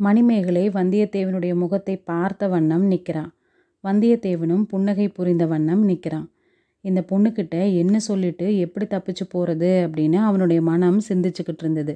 மணிமேகலை 0.00 0.68
வந்தியத்தேவனுடைய 0.68 1.54
முகத்தை 1.54 1.96
பார்த்த 1.96 2.48
வண்ணம் 2.48 2.84
நிற்கிறான். 2.84 3.32
வந்தியத்தேவனும் 3.84 4.62
புன்னகை 4.62 5.08
புரிந்த 5.08 5.44
வண்ணம் 5.46 5.82
நிற்கிறான். 5.84 6.28
இந்த 6.84 7.00
பொண்ணுக்கிட்ட 7.10 7.74
என்ன 7.76 7.98
சொல்லிட்டு 7.98 8.58
எப்படி 8.58 8.86
தப்பிச்சு 8.86 9.24
போகிறது 9.28 9.70
அப்படின்னு 9.86 10.18
அவனுடைய 10.20 10.62
மனம் 10.62 11.00
சிந்திச்சுக்கிட்டு 11.08 11.62
இருந்தது. 11.62 11.94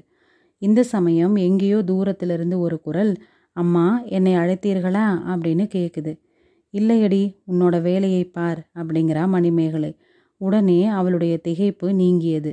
இந்த 0.62 0.82
சமயம் 0.82 1.36
எங்கேயோ 1.36 1.82
தூரத்திலிருந்து 1.82 2.58
ஒரு 2.58 2.80
குரல் 2.80 3.12
அம்மா 3.56 3.86
என்னை 4.08 4.34
அழைத்தீர்களா? 4.34 5.06
அப்படின்னு 5.32 5.64
கேட்குது 5.74 6.12
இல்லையடி 6.74 7.22
உன்னோட 7.52 7.76
வேலையை 7.82 8.24
பார் 8.24 8.60
அப்படிங்கிறா 8.74 9.24
மணிமேகலை. 9.26 9.92
உடனே 10.40 10.80
அவளுடைய 10.86 11.34
திகைப்பு 11.48 11.86
நீங்கியது. 11.92 12.52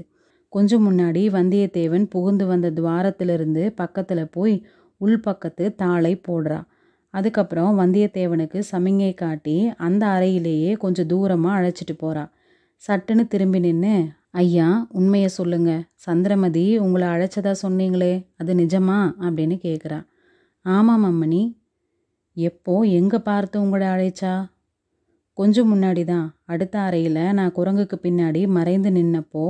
கொஞ்சம் 0.54 0.84
முன்னாடி 0.88 1.24
வந்தியத்தேவன் 1.38 2.06
புகுந்து 2.10 2.46
வந்த 2.46 2.68
துவாரத்திலிருந்து 2.72 3.64
பக்கத்தில் 3.76 4.32
போய் 4.32 4.56
உள்பக்கத்து 5.02 5.76
தாளை 5.76 6.22
போடுறா. 6.28 6.60
அதுக்கப்புறம் 7.14 7.80
வந்தியத்தேவனுக்கு 7.80 8.60
சமிங்கை 8.72 9.14
காட்டி 9.14 9.70
அந்த 9.78 10.08
அறையிலேயே 10.08 10.72
கொஞ்சம் 10.78 11.08
தூரமாக 11.08 11.58
அழைச்சிட்டு 11.60 11.96
போறா. 12.04 12.30
சட்டுன்னு 12.84 13.28
திரும்பி 13.28 13.60
நின்று 13.60 13.96
ஐயா 14.30 14.88
உண்மையை 14.90 15.30
சொல்லுங்க. 15.30 15.72
சந்திரமதி 15.96 16.78
உங்களை 16.78 17.08
அழைச்சதா 17.08 17.54
சொன்னீங்களே 17.64 18.14
அது 18.38 18.54
நிஜமா? 18.54 19.00
அப்படின்னு 19.20 19.56
கேட்குறா 19.68 20.00
ஆமாம் 20.66 21.06
அம்மணி 21.06 21.44
எப்போ? 22.34 22.74
எங்கே 23.00 23.18
பார்த்து 23.18 23.62
உங்களை 23.62 23.88
அழைச்சா? 23.88 24.34
கொஞ்சம் 25.38 25.70
முன்னாடி 25.74 26.04
தான். 26.04 26.28
அடுத்த 26.46 26.80
அறையில் 26.80 27.24
நான் 27.34 27.56
குரங்குக்கு 27.56 27.98
பின்னாடி 28.04 28.48
மறைந்து 28.48 28.90
நின்னப்போ 28.90 29.46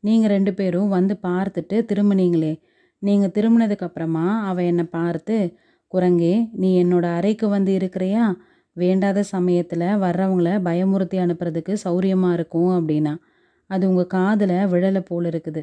நீங்கள் 0.00 0.30
ரெண்டு 0.30 0.54
பேரும் 0.54 0.88
வந்து 0.88 1.18
பார்த்துட்டு 1.22 1.76
திரும்பினீங்களே. 1.90 2.52
நீங்கள் 2.98 3.30
திரும்பினதுக்கப்புறமா 3.30 4.40
அவள் 4.40 4.64
என்னை 4.64 4.84
பார்த்து 4.84 5.36
குரங்கே 5.92 6.48
நீ 6.52 6.84
என்னோட 6.84 7.14
அறைக்கு 7.14 7.48
வந்து 7.48 7.72
இருக்கிறியா? 7.78 8.36
வேண்டாத 8.72 9.22
சமயத்தில் 9.22 9.80
வர்றவங்கள 9.80 10.48
பயமுறுத்தி 10.62 11.16
அனுப்புறதுக்கு 11.18 11.74
சௌரியமாக 11.84 12.32
இருக்கும் 12.32 12.72
அப்படின்னா. 12.78 13.16
அது 13.66 13.88
உங்கள் 13.88 14.06
காதில் 14.06 14.50
விழலை 14.50 15.00
போல் 15.00 15.24
இருக்குது. 15.24 15.62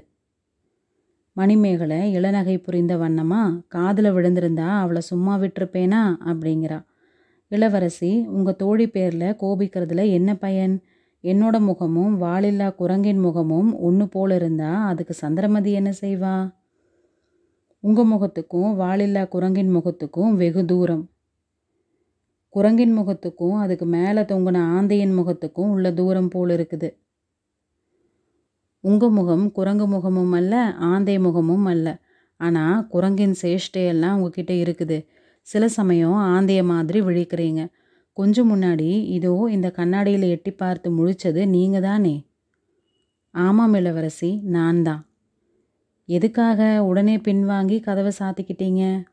மணிமேகலை 1.34 2.16
இளநகை 2.16 2.58
புரிந்த 2.58 2.98
வண்ணமாக 2.98 3.62
காதில் 3.68 4.14
விழுந்திருந்தா 4.14 4.68
அவளை 4.80 5.02
சும்மா 5.02 5.38
விட்டுருப்பேனா? 5.38 6.02
அப்படிங்கிறா. 6.26 6.80
இளவரசி 7.48 8.12
உங்கள் 8.28 8.56
தோழி 8.56 8.88
பேரில் 8.88 9.38
கோபிக்கிறதுல 9.42 10.12
என்ன 10.12 10.36
பயன்? 10.36 10.76
என்னோட 11.24 11.60
முகமும் 11.60 12.22
வாலில்லா 12.22 12.68
குரங்கின் 12.76 13.20
முகமும் 13.20 13.80
ஒன்று 13.80 14.08
போல் 14.08 14.32
இருந்தால் 14.32 14.86
அதுக்கு 14.88 15.14
சந்திரமதி 15.14 15.72
என்ன 15.72 15.92
செய்வா? 16.02 16.36
உங்கள் 17.86 18.10
முகத்துக்கும் 18.12 18.70
வாலில்லா 18.82 19.28
குரங்கின் 19.28 19.72
முகத்துக்கும் 19.76 20.32
வெகு 20.34 20.66
தூரம். 20.66 21.10
குரங்கின் 22.50 22.94
முகத்துக்கும் 23.00 23.58
அதுக்கு 23.58 23.86
மேலே 23.86 24.22
தொங்கின 24.22 24.58
ஆந்தையின் 24.58 25.14
முகத்துக்கும் 25.20 25.70
உள்ள 25.70 25.94
தூரம் 25.94 26.28
போல் 26.28 26.50
இருக்குது. 26.50 26.98
உங்கள் 28.80 29.10
முகம் 29.10 29.52
குரங்கு 29.52 29.88
முகமும் 29.88 30.32
அல்ல 30.32 30.74
ஆந்தை 30.80 31.18
முகமும் 31.20 31.66
அல்ல. 31.66 32.02
ஆனால் 32.38 32.88
குரங்கின் 32.88 33.36
சேஷ்டையெல்லாம் 33.42 34.16
உங்ககிட்ட 34.16 34.54
இருக்குது. 34.54 35.06
சில 35.42 35.68
சமயம் 35.68 36.14
ஆந்தைய 36.14 36.64
மாதிரி 36.64 37.02
விழிக்கிறீங்க. 37.02 37.64
கொஞ்சம் 38.14 38.52
முன்னாடி 38.52 38.90
இதோ 39.18 39.48
இந்த 39.50 39.72
கண்ணாடியில் 39.72 40.22
எட்டி 40.22 40.52
பார்த்து 40.52 40.90
முழிச்சது 40.92 41.46
நீங்கள் 41.46 41.82
தானே 41.82 42.16
ஆமாம் 43.32 43.74
இளவரசி 43.74 44.42
நான் 44.46 44.82
தான் 44.82 45.05
எதுக்காக 46.06 46.86
உடனே 46.86 47.18
பின்வாங்கி 47.18 47.82
கதவை 47.82 48.12
சாத்திக்கிட்டீங்க? 48.20 49.04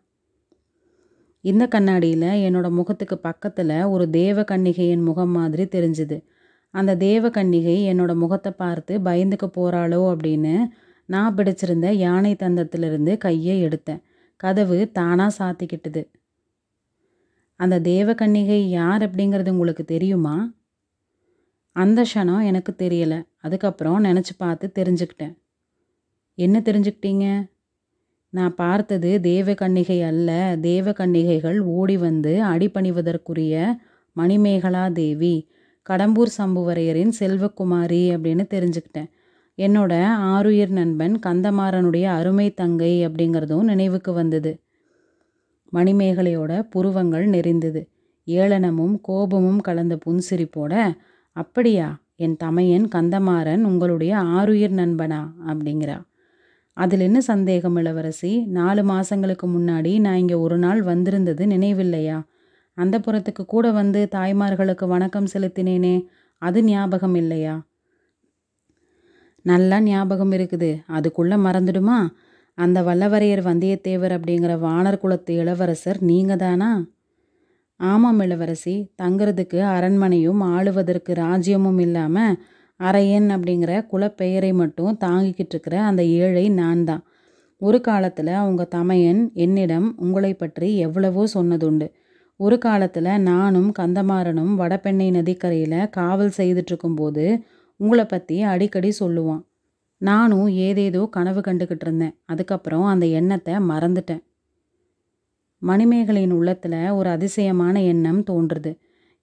இந்த 1.40 1.66
கண்ணாடியில் 1.66 2.20
என்னோட 2.20 2.70
முகத்துக்கு 2.70 3.18
பக்கத்தில் 3.18 3.84
ஒரு 3.84 4.10
தேவ 4.10 4.42
கன்னிகையின் 4.42 5.02
முகம் 5.02 5.30
மாதிரி 5.30 5.64
தெரிஞ்சுது. 5.64 6.24
அந்த 6.70 6.96
தேவ 6.96 7.28
கன்னிகை 7.28 7.76
என்னோட 7.92 8.14
முகத்தை 8.14 8.52
பார்த்து 8.52 8.98
பயந்துக்க 8.98 9.46
போகிறாளோ 9.56 10.00
அப்படின்னு 10.12 10.66
நான் 11.06 11.34
பிடிச்சிருந்த 11.34 11.90
யானை 11.90 12.34
தந்தத்திலிருந்து 12.34 13.16
கையை 13.16 13.64
எடுத்தேன். 13.64 14.02
கதவு 14.36 14.90
தானாக 14.92 15.34
சாத்திக்கிட்டுது. 15.38 16.10
அந்த 17.56 17.80
தேவ 17.80 18.12
கன்னிகை 18.12 18.60
யார் 18.68 19.10
அப்படிங்கிறது 19.10 19.48
உங்களுக்கு 19.48 19.84
தெரியுமா? 19.84 20.54
அந்த 21.76 22.04
க்ஷணம் 22.14 22.44
எனக்கு 22.44 22.74
தெரியலை. 22.78 23.26
அதுக்கப்புறம் 23.38 24.04
நினச்சி 24.04 24.34
பார்த்து 24.36 24.72
தெரிஞ்சுக்கிட்டேன். 24.78 25.41
என்ன 26.44 26.56
தெரிஞ்சுக்கிட்டீங்க? 26.64 27.26
நான் 28.32 28.54
பார்த்தது 28.54 29.10
தேவ 29.20 29.52
கன்னிகை 29.52 29.98
அல்ல. 30.02 30.30
தேவ 30.60 30.92
கன்னிகைகள் 30.92 31.58
ஓடி 31.70 31.96
வந்து 31.96 32.32
அடிபணிவதற்குரிய 32.44 33.54
மணிமேகலா 34.16 34.84
தேவி 34.92 35.34
கடம்பூர் 35.86 36.30
சம்புவரையரின் 36.38 37.12
செல்வகுமாரி 37.20 38.02
அப்படின்னு 38.14 38.44
தெரிஞ்சுக்கிட்டேன். 38.54 39.10
என்னோட 39.58 39.92
ஆருயிர் 40.32 40.68
நண்பன் 40.68 41.14
கந்தமாறனுடைய 41.26 42.04
அருமை 42.18 42.46
தங்கை 42.54 42.92
அப்படிங்கிறதும் 43.06 43.62
நினைவுக்கு 43.62 44.12
வந்தது. 44.12 44.52
மணிமேகலையோட 45.72 46.52
புருவங்கள் 46.70 47.26
நெறிந்தது 47.28 47.82
ஏளனமும் 48.28 48.96
கோபமும் 49.02 49.60
கலந்த 49.60 49.94
புன்சிரிப்போட 50.06 50.72
அப்படியா 51.36 51.88
என் 52.16 52.36
தமையன் 52.36 52.86
கந்தமாறன் 52.94 53.62
உங்களுடைய 53.62 54.12
ஆருயிர் 54.38 54.74
நண்பனா? 54.80 55.20
அப்படிங்கிறா. 55.46 55.96
அதில் 56.76 57.00
என்ன 57.00 57.20
சந்தேகம் 57.20 57.76
இளவரசி? 57.76 58.44
நாலு 58.46 58.84
மாதங்களுக்கு 58.84 59.46
முன்னாடி 59.48 60.00
நான் 60.00 60.16
இங்கே 60.16 60.34
ஒரு 60.34 60.58
நாள் 60.58 60.82
வந்திருந்தது 60.82 61.46
நினைவில்லையா? 61.46 62.22
அந்த 62.74 62.98
புறத்துக்கு 62.98 63.44
கூட 63.46 63.70
வந்து 63.70 64.08
தாய்மார்களுக்கு 64.14 64.86
வணக்கம் 64.86 65.28
செலுத்தினேனே 65.32 66.06
அது 66.38 66.64
ஞாபகம் 66.64 67.14
இல்லையா? 67.14 67.66
நல்லா 69.42 69.80
ஞாபகம் 69.80 70.32
இருக்குது. 70.32 70.82
அதுக்குள்ளே 70.86 71.36
மறந்துடுமா? 71.36 71.98
அந்த 72.54 72.82
வல்லவரையர் 72.82 73.42
வந்தியத்தேவர் 73.42 74.14
அப்படிங்கிற 74.16 74.54
வானர் 74.58 74.98
குலத்து 74.98 75.34
இளவரசர் 75.34 76.02
நீங்கள் 76.02 76.36
தானா? 76.36 76.84
ஆமாம் 77.76 78.20
இளவரசி. 78.20 78.92
தங்குறதுக்கு 79.02 79.60
அரண்மனையும் 79.76 80.40
ஆளுவதற்கு 80.40 81.12
ராஜ்யமும் 81.12 81.80
இல்லாமல் 81.80 82.36
அரையன் 82.82 83.28
அப்படிங்கிற 83.34 83.72
குலப்பெயரை 83.92 84.52
மட்டும் 84.52 84.98
தாங்கிக்கிட்டு 85.04 85.54
இருக்கிற 85.54 85.76
அந்த 85.82 86.02
ஏழை 86.20 86.44
நான் 86.50 86.84
தான் 86.84 87.02
ஒரு 87.60 87.78
காலத்தில் 87.80 88.30
அவங்க 88.34 88.62
தமையன் 88.74 89.20
என்னிடம் 89.34 89.88
உங்களை 89.96 90.32
பற்றி 90.34 90.68
எவ்வளவோ 90.76 91.24
சொன்னதுண்டு. 91.34 91.86
ஒரு 92.40 92.56
காலத்தில் 92.58 93.10
நானும் 93.22 93.68
கந்தமாறனும் 93.78 94.52
வடபெண்ணை 94.54 95.08
நதிக்கரையில் 95.10 95.90
காவல் 95.90 96.32
செய்துட்ருக்கும்போது 96.36 97.24
உங்களை 97.80 98.04
பற்றி 98.04 98.36
அடிக்கடி 98.52 98.90
சொல்லுவான். 99.00 99.42
நானும் 100.00 100.48
ஏதேதோ 100.66 101.02
கனவு 101.06 101.40
கண்டுக்கிட்டு 101.40 101.86
இருந்தேன். 101.86 102.14
அதுக்கப்புறம் 102.26 102.86
அந்த 102.86 103.06
எண்ணத்தை 103.18 103.54
மறந்துட்டேன். 103.70 104.22
மணிமேகலையின் 105.62 106.36
உள்ளத்தில் 106.38 106.80
ஒரு 106.90 107.08
அதிசயமான 107.10 107.76
எண்ணம் 107.82 108.22
தோன்றுது. 108.30 108.72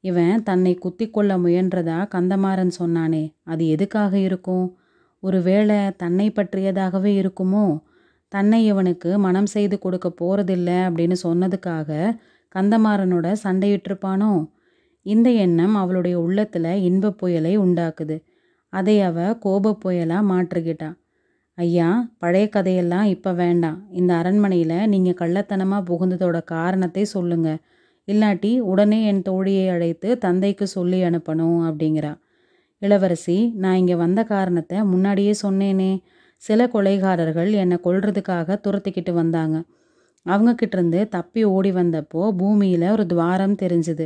இவன் 0.04 0.44
தன்னை 0.44 0.74
குத்தி 0.76 1.06
கொள்ள 1.10 1.38
முயன்றதா 1.38 1.98
கந்தமாறன் 2.16 2.72
சொன்னானே. 2.80 3.24
அது 3.44 3.68
எதுக்காக 3.68 4.14
இருக்கும்? 4.18 4.68
ஒருவேளை 5.24 5.78
தன்னை 5.96 6.28
பற்றியதாகவே 6.30 7.12
இருக்குமோ? 7.22 7.66
தன்னை 8.32 8.66
இவனுக்கு 8.66 9.18
மனம் 9.18 9.46
செய்து 9.46 9.80
கொடுக்க 9.80 10.08
போகிறதில்ல 10.22 10.70
அப்படின்னு 10.88 11.16
சொன்னதுக்காக 11.24 12.18
கந்தமாறனோட 12.56 13.28
சண்டையிட்டிருப்பானோ? 13.44 14.32
இந்த 15.06 15.30
எண்ணம் 15.30 15.76
அவளுடைய 15.76 16.20
உள்ளத்தில் 16.20 16.72
இன்ப 16.82 17.12
புயலை 17.12 17.54
உண்டாக்குது. 17.60 18.18
அதை 18.74 18.96
அவ 19.02 19.38
கோப 19.40 19.78
புயலாக 19.84 20.30
மாற்றுகிட்டா. 20.32 20.90
ஐயா 21.58 21.88
பழைய 22.18 22.50
கதையெல்லாம் 22.50 23.04
இப்போ 23.04 23.32
வேண்டாம். 23.34 23.80
இந்த 23.92 24.12
அரண்மனையில் 24.16 24.88
நீங்கள் 24.88 25.20
கள்ளத்தனமாக 25.22 25.88
புகுந்ததோட 25.90 26.38
காரணத்தை 26.44 27.04
சொல்லுங்கள் 27.06 27.60
இல்லாட்டி 28.12 28.52
உடனே 28.72 29.00
என் 29.06 29.24
தோழியை 29.30 29.66
அழைத்து 29.70 30.10
தந்தைக்கு 30.18 30.66
சொல்லி 30.68 31.00
அனுப்பணும் 31.04 31.60
அப்படிங்கிறா. 31.68 32.14
இளவரசி 32.82 33.38
நான் 33.56 33.76
இங்கே 33.76 33.96
வந்த 33.96 34.22
காரணத்தை 34.24 34.78
முன்னாடியே 34.84 35.34
சொன்னேனே. 35.42 35.92
சில 36.44 36.70
கொலைகாரர்கள் 36.74 37.52
என்னை 37.54 37.78
கொல்றதுக்காக 37.84 38.58
துரத்திக்கிட்டு 38.66 39.14
வந்தாங்க. 39.14 39.58
அவங்கக்கிட்டேருந்து 40.26 41.02
தப்பி 41.10 41.42
ஓடி 41.56 41.72
வந்தப்போ 41.72 42.22
பூமியில் 42.38 42.88
ஒரு 42.90 43.06
துவாரம் 43.06 43.56
தெரிஞ்சுது. 43.56 44.06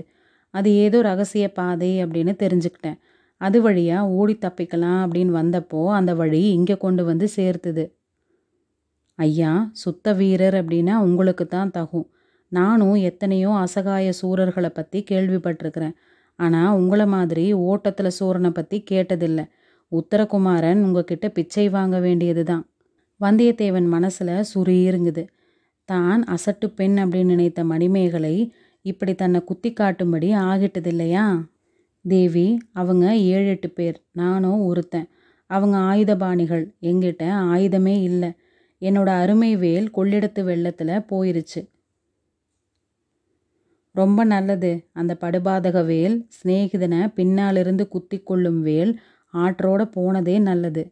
அது 0.54 0.70
ஏதோ 0.76 0.98
ரகசிய 1.02 1.46
பாதை 1.52 1.92
அப்படின்னு 2.04 2.34
தெரிஞ்சுக்கிட்டேன். 2.44 3.00
அது 3.42 3.58
வழியாக 3.62 4.10
ஓடி 4.10 4.36
தப்பிக்கலாம் 4.42 5.00
அப்படின்னு 5.06 5.34
வந்தப்போ 5.42 5.82
அந்த 5.92 6.12
வழி 6.14 6.42
இங்கே 6.50 6.76
கொண்டு 6.78 7.04
வந்து 7.06 7.28
சேர்த்துது. 7.36 7.86
ஐயா 9.20 9.52
சுத்த 9.74 10.14
வீரர் 10.14 10.56
அப்படின்னா 10.62 10.96
உங்களுக்கு 10.98 11.46
தான் 11.48 11.74
தகும். 11.78 12.08
நானும் 12.54 12.98
எத்தனையோ 13.10 13.52
அசகாய 13.66 14.08
சூரர்களை 14.22 14.70
பற்றி 14.70 15.00
கேள்விப்பட்டிருக்கிறேன். 15.12 15.96
ஆனால் 16.40 16.76
உங்களை 16.80 17.06
மாதிரி 17.16 17.46
ஓட்டத்தில் 17.70 18.18
சூரனை 18.20 18.50
பற்றி 18.50 18.78
கேட்டதில்லை. 18.92 19.46
உத்தரகுமாரன் 19.92 20.80
உங்ககிட்ட 20.86 21.26
பிச்சை 21.30 21.66
வாங்க 21.70 21.98
வேண்டியது 22.00 22.44
தான் 22.44 22.64
வந்தியத்தேவன் 23.22 23.88
மனசில் 23.96 24.36
சுரீருங்குது 24.52 25.24
தான் 25.90 26.22
அசட்டு 26.36 26.68
பெண் 26.78 26.98
அப்படின்னு 27.04 27.34
நினைத்த 27.34 27.62
மணிமேகலை 27.64 28.36
இப்படி 28.86 29.14
தன்னை 29.16 29.40
குத்தி 29.44 29.70
காட்டும்படி 29.74 30.30
ஆகிட்டது 30.48 30.90
இல்லையா? 30.94 31.26
தேவி 32.06 32.48
அவங்க 32.74 33.06
ஏழு 33.34 33.48
எட்டு 33.48 33.70
பேர். 33.70 33.98
நானும் 34.12 34.62
ஒருத்தன். 34.62 35.08
அவங்க 35.50 35.76
ஆயுதபாணிகள். 35.92 36.66
எங்கிட்ட 36.82 37.24
ஆயுதமே 37.54 37.96
இல்லை. 38.10 38.32
என்னோட 38.82 39.10
அருமை 39.22 39.52
வேல் 39.56 39.88
கொள்ளிடத்து 39.98 40.42
வெள்ளத்தில் 40.44 41.06
போயிருச்சு. 41.12 41.62
ரொம்ப 43.96 44.24
நல்லது. 44.24 44.90
அந்த 44.92 45.18
படுபாதக 45.22 45.86
வேல் 45.86 46.28
சிநேகிதனை 46.38 47.08
பின்னாலிருந்து 47.08 47.88
குத்தி 47.88 48.18
கொள்ளும் 48.20 48.62
வேல் 48.62 49.00
ஆற்றோட 49.34 49.82
போனதே 49.92 50.40
நல்லது. 50.40 50.84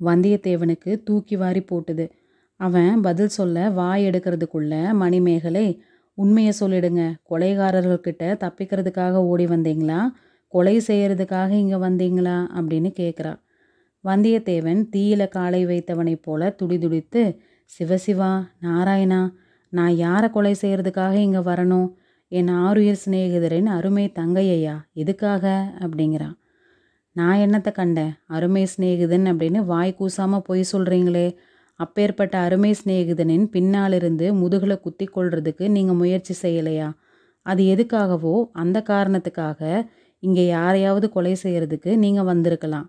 வந்தியத்தேவனுக்கு 0.00 1.02
தூக்கி 1.02 1.36
வாரி 1.36 1.60
போட்டுது. 1.60 2.06
அவன் 2.60 3.00
பதில் 3.00 3.28
சொல்ல 3.28 3.70
வாய் 3.70 4.06
எடுக்கிறதுக்குள்ள 4.06 4.92
மணிமேகலை 4.92 5.66
உண்மையை 6.18 6.52
சொல்லிடுங்க. 6.60 7.02
கொலைகாரர்கள்கிட்ட 7.30 8.24
தப்பிக்கிறதுக்காக 8.44 9.12
ஓடி 9.12 9.44
வந்தீங்களா? 9.44 10.00
கொலை 10.48 10.76
செய்கிறதுக்காக 10.86 11.50
இங்கே 11.50 11.74
வந்தீங்களா? 11.74 12.36
அப்படின்னு 12.56 12.90
கேட்குறா 13.00 13.32
வந்தியத்தேவன் 14.04 14.80
தீயில 14.96 15.28
காலை 15.28 15.66
வைத்தவனைப் 15.66 16.22
போல 16.22 16.50
துடிதுடித்து 16.50 17.22
சிவசிவா 17.70 18.30
நாராயணா 18.62 19.20
நான் 19.76 19.94
யாரை 20.04 20.28
கொலை 20.30 20.54
செய்கிறதுக்காக 20.62 21.14
இங்கே 21.26 21.42
வரணும்? 21.50 21.88
என் 22.32 22.50
ஆறுயிர் 22.66 23.02
சிநேகிதரின் 23.04 23.68
அருமை 23.76 24.04
தங்கையா 24.18 24.74
எதுக்காக? 25.02 25.44
அப்படிங்கிறான் 25.84 26.36
நான் 27.16 27.40
என்னத்தை 27.44 27.72
கண்டேன்? 27.72 28.14
அருமை 28.36 28.62
சிநேகிதன் 28.72 29.26
அப்படின்னு 29.30 29.60
வாய் 29.72 29.98
கூசாமல் 29.98 30.46
பொய் 30.48 30.62
சொல்கிறீங்களே 30.72 31.26
அப்பேற்பட்ட 31.80 32.34
அருமை 32.46 32.70
சிநேகிதனின் 32.80 33.46
பின்னாலிருந்து 33.54 34.26
முதுகில் 34.40 34.82
குத்தி 34.84 35.06
கொள்றதுக்கு 35.06 35.64
நீங்கள் 35.76 35.98
முயற்சி 36.02 36.34
செய்யலையா? 36.42 36.88
அது 37.46 37.62
எதுக்காகவோ 37.74 38.34
அந்த 38.62 38.78
காரணத்துக்காக 38.90 39.60
இங்கே 40.22 40.44
யாரையாவது 40.46 41.06
கொலை 41.10 41.34
செய்கிறதுக்கு 41.42 41.90
நீங்கள் 42.04 42.28
வந்திருக்கலாம். 42.30 42.86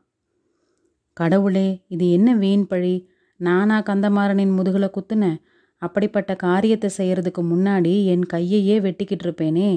கடவுளே 1.17 1.67
இது 1.93 2.05
என்ன 2.11 2.29
வீண் 2.43 2.67
பழி? 2.67 2.95
நானா 3.39 3.77
கந்தமாறனின் 3.89 4.53
முதுகில் 4.57 4.95
குத்துனேன்? 4.97 5.39
அப்படிப்பட்ட 5.87 6.31
காரியத்தை 6.45 6.89
செய்யறதுக்கு 6.97 7.41
முன்னாடி 7.53 7.93
என் 8.13 8.25
கையையே 8.33 8.77
வெட்டிக்கிட்டு 8.85 9.25
இருப்பேனே. 9.27 9.69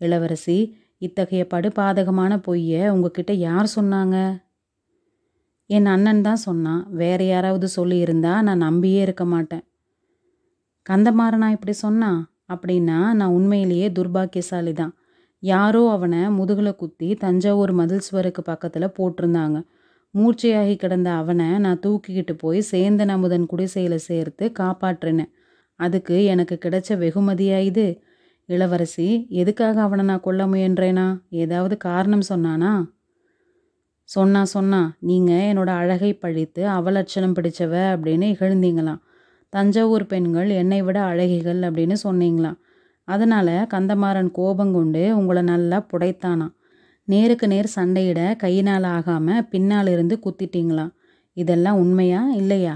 இளவரசி 0.00 0.58
இத்தகைய 0.98 1.42
படுபாதகமான 1.54 2.32
பொய்யை 2.42 2.82
உங்ககிட்ட 2.88 3.32
யார் 3.46 3.68
சொன்னாங்க? 3.76 4.16
என் 5.70 5.88
அண்ணன் 5.94 6.22
தான் 6.22 6.44
சொன்னான். 6.46 6.82
வேற 7.00 7.20
யாராவது 7.24 7.66
சொல்லியிருந்தா 7.76 8.34
நான் 8.40 8.64
நம்பியே 8.66 9.00
இருக்க 9.00 9.24
மாட்டேன். 9.24 9.64
கந்தமாறனா 10.86 11.48
இப்படி 11.50 11.74
சொன்னான் 11.84 12.20
அப்படின்னா 12.54 12.98
நான் 13.18 13.34
உண்மையிலேயே 13.38 13.88
துர்பாக்கியசாலி 13.88 14.72
தான். 14.72 14.94
யாரோ 15.42 15.82
அவனை 15.90 16.20
முதுகில் 16.36 16.78
குத்தி 16.82 17.08
தஞ்சாவூர் 17.14 17.72
மதில் 17.72 18.06
சுவருக்கு 18.06 18.42
பக்கத்தில் 18.42 18.94
போட்டிருந்தாங்க. 18.98 19.58
மூர்ச்சையாகி 20.14 20.74
கிடந்த 20.76 21.08
அவனை 21.12 21.48
நான் 21.64 21.82
தூக்கிக்கிட்டு 21.86 22.34
போய் 22.38 22.60
சேந்தன் 22.70 23.12
அமுதன் 23.14 23.46
குடிசையில் 23.46 24.04
சேர்த்து 24.08 24.44
காப்பாற்றினேன். 24.60 25.32
அதுக்கு 25.78 26.24
எனக்கு 26.24 26.58
கிடைச்ச 26.64 26.88
வெகுமதியா 26.88 27.58
இது 27.60 28.00
இளவரசி 28.48 29.26
எதுக்காக 29.28 29.80
அவனை 29.80 30.04
நான் 30.04 30.20
கொல்ல 30.20 30.46
முயன்றேனா? 30.46 31.20
ஏதாவது 31.28 31.76
காரணம் 31.76 32.24
சொன்னானா? 32.28 32.90
சொன்னா 34.02 34.44
சொன்னா 34.44 34.92
நீங்கள் 34.98 35.46
என்னோட 35.50 35.66
அழகை 35.66 36.14
பழித்து 36.14 36.68
அவலட்சணம் 36.68 37.34
பிடிச்சவ 37.34 37.74
அப்படின்னு 37.94 38.26
இகழ்ந்தீங்களாம். 38.34 39.00
தஞ்சாவூர் 39.48 40.06
பெண்கள் 40.06 40.48
என்னை 40.48 40.82
விட 40.82 41.00
அழகிகள் 41.00 41.60
அப்படின்னு 41.60 41.96
சொன்னீங்களாம். 42.02 42.58
அதனால் 43.04 43.54
கந்தமாறன் 43.74 44.30
கோபம் 44.30 44.72
கொண்டு 44.72 45.16
உங்களை 45.16 45.42
நல்லா 45.42 45.86
புடைத்தானாம். 45.92 46.54
நேருக்கு 47.04 47.46
நேர் 47.48 47.74
சண்டையிட 47.76 48.36
கையினால் 48.36 48.82
ஆகாமல் 48.82 49.46
பின்னால் 49.48 49.86
இருந்து 49.86 50.18
குத்திட்டீங்களாம். 50.24 50.92
இதெல்லாம் 51.32 51.78
உண்மையா 51.78 52.22
இல்லையா? 52.34 52.74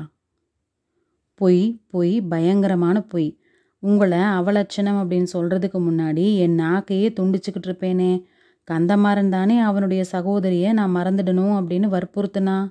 பொய் 1.43 1.81
பொய் 1.89 2.21
பயங்கரமான 2.21 3.01
பொய். 3.01 3.41
உங்களை 3.79 4.19
அவலட்சணம் 4.19 4.99
அப்படின்னு 4.99 5.27
சொல்கிறதுக்கு 5.33 5.79
முன்னாடி 5.79 6.37
என் 6.37 6.59
நாக்கையே 6.59 7.09
துண்டிச்சுக்கிட்டு 7.19 7.69
இருப்பேனே. 7.69 8.25
கந்தமாறன் 8.71 9.29
தானே 9.29 9.59
அவனுடைய 9.59 10.05
சகோதரியை 10.05 10.73
நான் 10.73 10.97
மறந்துடணும் 10.97 11.55
அப்படின்னு 11.59 11.89
வற்புறுத்துனா? 11.95 12.69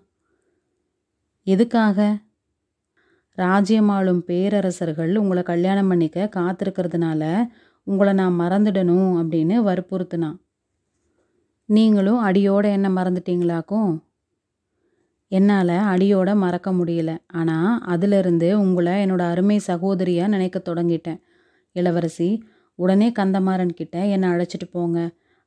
எதுக்காக? 1.43 2.17
ராஜ்யமாளும் 3.37 4.23
பேரரசர்கள் 4.23 5.15
உங்களை 5.15 5.43
கல்யாணம் 5.43 5.87
பண்ணிக்க 5.87 6.29
காத்திருக்கிறதுனால 6.35 7.47
உங்களை 7.83 8.13
நான் 8.13 8.39
மறந்துடணும் 8.39 9.11
அப்படின்னு 9.21 9.57
வற்புறுத்துனான் 9.69 10.39
நீங்களும் 11.65 12.23
அடியோட 12.25 12.65
என்ன 12.71 12.89
மறந்துட்டீங்களாக்கும்? 12.89 13.91
என்னால் 15.31 15.75
அடியோட 15.91 16.29
மறக்க 16.35 16.69
முடியல. 16.71 17.11
ஆனால் 17.31 17.79
அதிலிருந்து 17.85 18.59
உங்களை 18.59 18.93
என்னோட 19.05 19.23
அருமை 19.33 19.57
சகோதரியாக 19.67 20.27
நினைக்க 20.27 20.57
தொடங்கிட்டேன். 20.69 21.19
இளவரசி 21.75 22.29
உடனே 22.79 23.11
கந்தமாறன் 23.19 23.73
கிட்ட 23.73 23.97
என்னை 24.05 24.29
அழைச்சிட்டு 24.29 24.67
போங்க. 24.71 24.99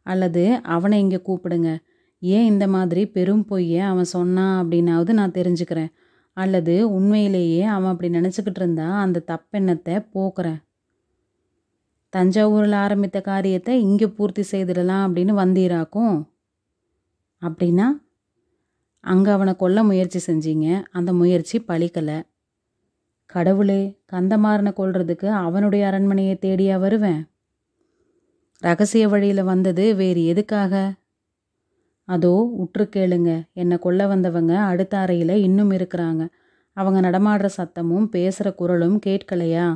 அல்லது 0.03 0.45
அவனை 0.63 0.99
இங்கே 1.01 1.21
கூப்பிடுங்க. 1.29 1.71
ஏன் 2.19 2.45
இந்த 2.45 2.65
மாதிரி 2.69 3.03
பெரும் 3.07 3.45
பொய்யை 3.45 3.81
அவன் 3.81 4.05
சொன்னான் 4.05 4.55
அப்படின்னாவது 4.63 5.13
நான் 5.13 5.37
தெரிஞ்சுக்கிறேன். 5.39 5.91
அல்லது 6.37 6.75
உண்மையிலேயே 6.91 7.63
அவன் 7.63 7.91
அப்படி 7.91 8.09
நினச்சிக்கிட்டு 8.19 8.61
இருந்தா 8.63 8.87
அந்த 9.01 9.25
தப்பெண்ணத்தை 9.33 9.97
போக்குறேன். 10.13 10.61
தஞ்சாவூரில் 12.13 12.77
ஆரம்பித்த 12.85 13.19
காரியத்தை 13.21 13.73
இங்கே 13.81 14.07
பூர்த்தி 14.07 14.43
செய்திடலாம் 14.53 15.05
அப்படின்னு 15.07 15.35
வந்தீராக்கும்? 15.43 16.17
அப்படின்னா 17.43 17.87
அங்கே 19.05 19.31
அவனை 19.31 19.57
கொல்ல 19.57 19.85
முயற்சி 19.85 20.21
செஞ்சீங்க. 20.27 20.83
அந்த 20.91 21.13
முயற்சி 21.13 21.65
பழிக்கலை. 21.69 22.19
கடவுளே 23.27 23.81
கந்தமாறனை 24.13 24.71
கொல்றதுக்கு 24.77 25.27
அவனுடைய 25.27 25.87
அரண்மனையை 25.87 26.39
தேடியா 26.41 26.79
வருவேன்? 26.79 27.23
ரகசிய 28.63 29.09
வழியில் 29.09 29.43
வந்தது 29.45 29.95
வேறு 29.95 30.25
எதுக்காக? 30.25 30.95
அதோ 32.09 32.33
உற்று 32.57 32.89
கேளுங்க. 32.97 33.31
என்னை 33.53 33.79
கொல்ல 33.79 34.07
வந்தவங்க 34.07 34.59
அடுத்த 34.59 34.99
அறையில் 34.99 35.35
இன்னும் 35.37 35.71
இருக்கிறாங்க. 35.71 36.29
அவங்க 36.77 36.99
நடமாடுற 37.09 37.49
சத்தமும் 37.57 38.05
பேசுகிற 38.05 38.53
குரலும் 38.55 39.01
கேட்கலையா? 39.07 39.67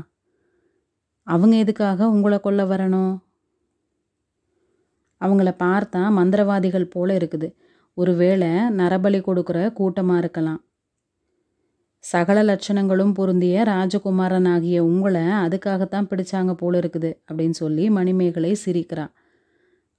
அவங்க 1.22 1.56
எதுக்காக 1.56 2.08
உங்களை 2.08 2.40
கொல்ல 2.40 2.64
வரணும்? 2.64 3.14
அவங்கள 5.20 5.50
பார்த்தா 5.58 6.02
மந்திரவாதிகள் 6.18 6.90
போல 6.90 7.16
இருக்குது. 7.16 7.48
ஒருவேளை 7.98 8.50
நரபலி 8.80 9.20
கொடுக்குற 9.28 9.58
கூட்டமாக 9.72 10.22
இருக்கலாம். 10.22 10.60
சகல 12.04 12.38
லட்சணங்களும் 12.42 13.12
பொருந்திய 13.12 13.62
ராஜகுமாரன் 13.68 14.48
ஆகிய 14.54 14.78
உங்களை 14.84 15.22
அதுக்காகத்தான் 15.44 16.08
பிடிச்சாங்க 16.10 16.52
போல 16.52 16.78
இருக்குது 16.78 17.10
அப்படின்னு 17.28 17.56
சொல்லி 17.62 17.84
மணிமேகலை 17.96 18.52
சிரிக்கிறா. 18.64 19.06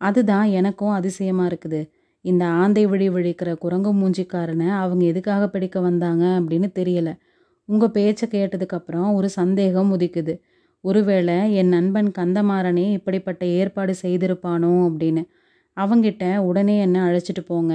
அதுதான் 0.01 0.47
எனக்கும் 0.59 0.93
அதிசயமாக 0.97 1.49
இருக்குது. 1.51 1.81
இந்த 2.25 2.43
ஆந்தை 2.61 2.83
விழி 2.85 3.07
விழிக்கிற 3.09 3.49
குரங்கு 3.57 3.91
மூஞ்சிக்காரனை 3.93 4.69
அவங்க 4.83 5.03
எதுக்காக 5.05 5.43
பிடிக்க 5.49 5.77
வந்தாங்க 5.79 6.23
அப்படின்னு 6.39 6.69
தெரியல. 6.79 7.09
உங்கள் 7.69 7.93
பேச்சை 7.97 8.27
கேட்டதுக்கப்புறம் 8.31 9.09
ஒரு 9.13 9.29
சந்தேகம் 9.39 9.91
உதிக்குது. 9.95 10.33
ஒருவேளை 10.83 11.37
என் 11.53 11.73
நண்பன் 11.75 12.09
கந்தமாறனே 12.17 12.85
இப்படிப்பட்ட 12.97 13.43
ஏற்பாடு 13.59 13.93
செய்திருப்பானோ 14.01 14.73
அப்படின்னு. 14.87 15.23
அவங்கிட்ட 15.83 16.23
உடனே 16.37 16.75
என்னை 16.79 17.01
அழைச்சிட்டு 17.01 17.43
போங்க. 17.45 17.73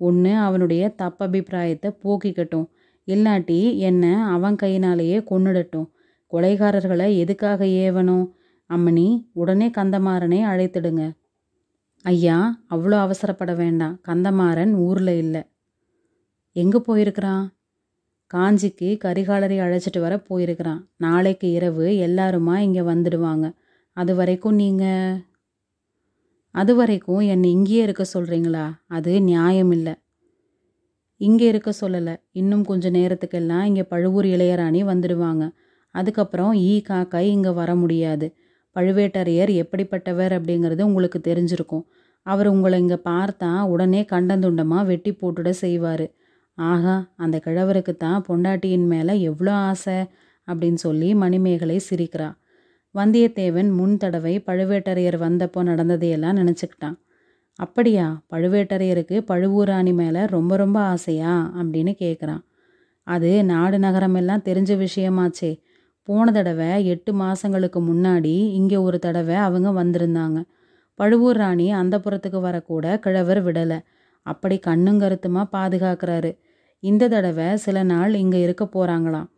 ஒன்று 0.00 0.32
அவனுடைய 0.36 0.94
தப்பபிப்பிராயத்தை 1.02 1.90
போக்கிக்கட்டும். 2.04 2.66
இல்லாட்டி 3.08 3.58
என்னை 3.78 4.12
அவன் 4.34 4.56
கையினாலேயே 4.56 5.18
கொன்னுடட்டும். 5.30 5.88
கொலைகாரர்களை 6.32 7.08
எதுக்காக 7.16 7.64
ஏவணும்? 7.84 8.26
அம்மணி 8.70 9.08
உடனே 9.32 9.66
கந்தமாறனை 9.68 10.40
அழைத்திடுங்க. 10.52 11.04
ஐயா 12.04 12.38
அவ்வளோ 12.70 12.96
அவசரப்பட 13.04 13.52
வேண்டாம். 13.56 13.94
கந்தமாறன் 14.08 14.72
ஊரில் 14.86 15.14
இல்லை. 15.16 15.42
எங்கே 16.56 16.78
போயிருக்கிறான்? 16.78 17.44
காஞ்சிக்கு 18.30 18.88
கரிகாலரை 19.04 19.56
அழைச்சிட்டு 19.64 20.00
வர 20.00 20.14
போயிருக்கிறான். 20.18 20.80
நாளைக்கு 20.96 21.48
இரவு 21.50 21.86
எல்லாருமா 22.06 22.54
இங்கே 22.58 22.80
வந்துடுவாங்க. 22.80 23.46
அது 23.96 24.12
வரைக்கும் 24.14 24.54
நீங்கள் 24.54 25.12
அது 26.56 26.72
வரைக்கும் 26.80 27.22
என்னை 27.34 27.48
இங்கேயே 27.56 27.82
இருக்க 27.86 28.04
சொல்கிறீங்களா 28.14 28.66
அது 28.96 29.12
நியாயம் 29.30 29.72
இல்லை 29.78 29.94
இங்கே 31.20 31.46
இருக்க 31.52 31.70
சொல்லலை. 31.80 32.14
இன்னும் 32.40 32.64
கொஞ்ச 32.70 32.86
நேரத்துக்கெல்லாம் 32.96 33.66
இங்கே 33.68 33.84
பழுவூர் 33.92 34.26
இளையராணி 34.34 34.80
வந்துடுவாங்க. 34.90 35.44
அதுக்கப்புறம் 35.94 36.52
ஈ 36.70 36.72
காக்காய் 36.88 37.28
இங்கே 37.36 37.52
வர 37.60 37.70
முடியாது. 37.82 38.26
பழுவேட்டரையர் 38.76 39.52
எப்படிப்பட்டவர் 39.62 40.32
அப்படிங்கிறது 40.38 40.82
உங்களுக்கு 40.88 41.20
தெரிஞ்சிருக்கும். 41.28 41.84
அவர் 42.26 42.48
உங்களை 42.54 42.76
இங்கே 42.84 42.98
பார்த்தா 43.10 43.50
உடனே 43.72 44.00
கண்டந்துண்டமாக 44.12 44.88
வெட்டி 44.90 45.12
போட்டுட 45.20 45.50
செய்வார். 45.64 46.06
ஆகா 46.58 46.96
அந்த 47.24 47.36
கிழவருக்கு 47.46 47.94
தான் 47.96 48.20
பொண்டாட்டியின் 48.28 48.86
மேலே 48.92 49.14
எவ்வளோ 49.30 49.54
ஆசை 49.70 49.98
அப்படின்னு 50.48 50.80
சொல்லி 50.86 51.08
மணிமேகலை 51.22 51.78
சிரிக்கிறா. 51.88 52.28
வந்தியத்தேவன் 52.96 53.70
முன் 53.70 53.96
தடவை 53.96 54.42
பழுவேட்டரையர் 54.46 55.18
வந்தப்போ 55.22 55.62
நடந்ததையெல்லாம் 55.62 56.36
நினச்சிக்கிட்டான். 56.36 56.96
அப்படியா 57.58 58.06
பழுவேட்டரையருக்கு 58.30 59.16
பழுவூராணி 59.30 59.92
மேலே 59.94 60.26
ரொம்ப 60.26 60.56
ரொம்ப 60.56 60.80
ஆசையா? 60.80 61.52
அப்படின்னு 61.56 61.92
கேட்குறான் 62.00 62.42
அது 63.06 63.44
நாடு 63.44 63.78
நகரமெல்லாம் 63.78 64.44
தெரிஞ்ச 64.44 64.86
விஷயமாச்சே. 64.86 65.50
போன 66.02 66.32
தடவை 66.32 66.86
எட்டு 66.86 67.12
மாதங்களுக்கு 67.12 67.80
முன்னாடி 67.82 68.34
இங்கே 68.58 68.76
ஒரு 68.76 68.98
தடவை 68.98 69.34
அவங்க 69.34 69.84
வந்திருந்தாங்க. 69.84 70.38
பழுவூர் 70.94 71.36
ராணி 71.36 71.70
அந்த 71.72 71.98
புறத்துக்கு 71.98 72.40
வரக்கூட 72.40 72.98
கிழவர் 72.98 73.44
விடலை. 73.46 73.78
அப்படி 74.26 74.60
கண்ணுங்கருத்துமாக 74.66 75.52
பாதுகாக்கிறாரு. 75.52 76.30
இந்த 76.82 77.08
தடவை 77.08 77.56
சில 77.56 77.82
நாள் 77.82 78.14
இங்கே 78.14 78.40
இருக்க 78.40 78.64
போகிறாங்களாம் 78.64 79.28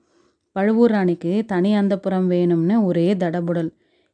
பழுவூர் 0.59 0.91
ராணிக்கு 0.91 1.33
தனி 1.47 1.71
அந்தப்புறம் 1.77 2.29
வேணும்னு 2.35 2.77
ஒரே 2.85 3.09
தடபுடல். 3.15 3.71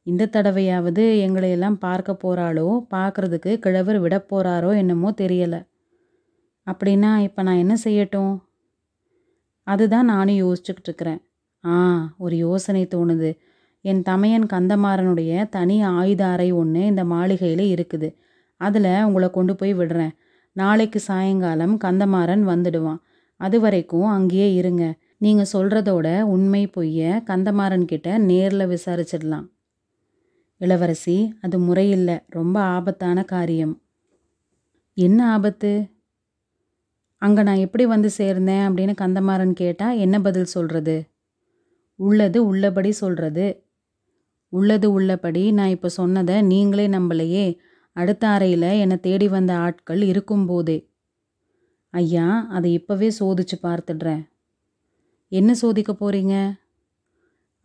இந்த 0.07 0.31
தடவையாவது 0.33 1.03
எங்களையெல்லாம் 1.27 1.77
பார்க்க 1.85 2.23
போகிறாளோ 2.23 2.67
பார்க்குறதுக்கு 2.95 3.53
கிழவர் 3.59 3.99
விட 4.01 4.17
போகிறாரோ 4.31 4.71
என்னமோ 4.77 5.11
தெரியலை. 5.23 5.61
அப்படின்னா 6.67 7.11
இப்போ 7.19 7.41
நான் 7.43 7.63
என்ன 7.65 7.75
செய்யட்டும்? 7.85 8.35
அதுதான் 9.67 10.11
நானும் 10.13 10.41
யோசிச்சுக்கிட்டு 10.43 10.91
இருக்கிறேன். 10.91 11.21
ஆ 11.65 11.77
ஒரு 12.19 12.35
யோசனை 12.37 12.83
தோணுது. 12.95 13.31
என் 13.85 14.03
தமையன் 14.03 14.47
கந்தமாறனுடைய 14.53 15.33
தனி 15.49 15.77
ஆயுத 15.95 16.23
அறை 16.27 16.49
ஒன்று 16.53 16.83
இந்த 16.87 17.03
மாளிகையில் 17.05 17.65
இருக்குது. 17.75 18.09
அதில் 18.61 18.91
உங்களை 19.07 19.29
கொண்டு 19.31 19.55
போய் 19.57 19.75
விடுறேன். 19.75 20.15
நாளைக்கு 20.57 21.01
சாயங்காலம் 21.01 21.75
கந்தமாறன் 21.85 22.45
வந்துடுவான். 22.53 23.01
அது 23.41 23.57
வரைக்கும் 23.61 24.09
அங்கேயே 24.17 24.49
இருங்க. 24.55 24.85
நீங்கள் 25.19 25.53
சொல்கிறதோட 25.53 26.23
உண்மை 26.23 26.67
பொய்ய 26.67 27.23
கந்தமாறன் 27.27 27.85
கிட்ட 27.85 28.19
நேரில் 28.19 28.67
விசாரிச்சிடலாம். 28.67 29.47
இளவரசி 30.57 31.35
அது 31.41 31.59
முறையில்லை. 31.59 32.17
ரொம்ப 32.29 32.61
ஆபத்தான 32.61 33.25
காரியம். 33.25 33.83
என்ன 34.95 35.33
ஆபத்து? 35.33 35.73
அங்கே 37.19 37.43
நான் 37.43 37.57
எப்படி 37.57 37.87
வந்து 37.87 38.11
சேர்ந்தேன் 38.19 38.65
அப்படின்னு 38.67 38.95
கந்தமாறன் 39.01 39.53
கேட்டால் 39.53 39.97
என்ன 39.97 40.21
பதில் 40.21 40.45
சொல்கிறது 40.45 40.97
உள்ளது 41.99 42.47
உள்ளபடி 42.47 42.91
சொல்கிறது 42.93 43.47
உள்ளது 44.49 44.93
உள்ளபடி 44.93 45.53
நான் 45.53 45.69
இப்போ 45.69 45.89
சொன்னதை 45.89 46.43
நீங்களே 46.43 46.89
நம்பலையே. 46.89 47.59
அடுத்த 47.93 48.29
அறையில் 48.29 48.63
என்னை 48.63 49.01
தேடி 49.01 49.29
வந்த 49.29 49.55
ஆட்கள் 49.57 50.03
இருக்கும்போதே. 50.03 50.91
ஐயா 51.91 52.47
அதை 52.51 52.71
இப்போவே 52.79 53.11
சோதிச்சு 53.19 53.57
பார்த்துடுறேன். 53.63 54.23
என்ன 55.35 55.51
சோதிக்க 55.55 55.93
போகிறீங்க 55.93 56.35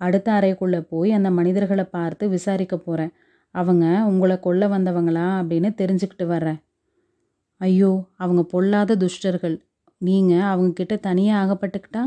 அடுத்த 0.02 0.28
அறைக்குள்ளே 0.32 0.80
போய் 0.92 1.12
அந்த 1.12 1.30
மனிதர்களை 1.30 1.86
பார்த்து 1.92 2.24
விசாரிக்க 2.30 2.76
போகிறேன் 2.78 3.14
அவங்க 3.56 3.86
உங்களை 4.04 4.36
கொல்ல 4.40 4.64
வந்தவங்களா 4.68 5.28
அப்படின்னு 5.40 5.70
தெரிஞ்சுக்கிட்டு 5.82 6.26
வர்றேன். 6.26 6.60
ஐயோ 7.62 7.92
அவங்க 8.16 8.42
பொல்லாத 8.44 8.96
துஷ்டர்கள். 8.96 9.58
நீங்கள் 10.02 10.50
அவங்கக்கிட்ட 10.52 10.96
தனியாக 11.00 11.40
ஆகப்பட்டுக்கிட்டா? 11.42 12.04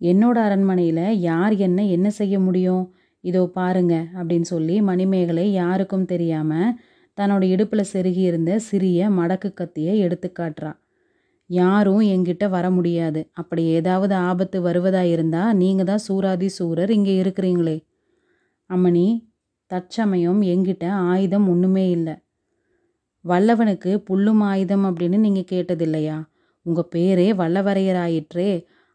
என்னோட 0.00 0.36
அரண்மனையில் 0.46 1.06
யார் 1.20 1.54
என்ன 1.58 1.84
என்ன 1.86 2.08
செய்ய 2.10 2.36
முடியும்? 2.38 2.84
இதோ 3.24 3.42
பாருங்க 3.54 3.94
அப்படின்னு 4.14 4.48
சொல்லி 4.54 4.76
மணிமேகலை 4.80 5.46
யாருக்கும் 5.52 6.04
தெரியாமல் 6.04 6.74
தன்னோட 7.18 7.42
இடுப்பில் 7.44 7.90
செருகி 7.92 8.22
இருந்த 8.30 8.52
சிறிய 8.58 9.08
மடக்கு 9.10 9.48
கத்தியை 9.54 9.94
எடுத்து 9.98 10.28
காட்டுறான் 10.32 10.78
யாரும் 11.50 12.02
என்கிட்ட 12.14 12.44
வர 12.48 12.66
முடியாது. 12.70 13.20
அப்படி 13.32 13.62
ஏதாவது 13.78 14.14
ஆபத்து 14.28 14.58
வருவதா 14.62 15.02
இருந்தால் 15.14 15.56
நீங்கள் 15.56 15.88
தான் 15.90 16.04
சூராதி 16.08 16.48
சூரர் 16.58 16.90
இங்கே 16.90 17.14
இருக்கிறீங்களே. 17.22 17.76
அம்மணி 18.70 19.06
தற்சமயம் 19.70 20.40
எங்கிட்ட 20.52 20.86
ஆயுதம் 21.10 21.46
ஒன்றுமே 21.48 21.84
இல்லை. 21.90 22.14
வல்லவனுக்கு 23.24 23.92
புல்லும் 24.08 24.42
ஆயுதம் 24.50 24.84
அப்படின்னு 24.88 25.18
நீங்கள் 25.18 25.50
கேட்டதில்லையா? 25.52 26.18
உங்கள் 26.66 26.90
பேரே 26.94 27.28
வல்லவரையர் 27.40 28.00
ஆயிற்றே 28.04 28.50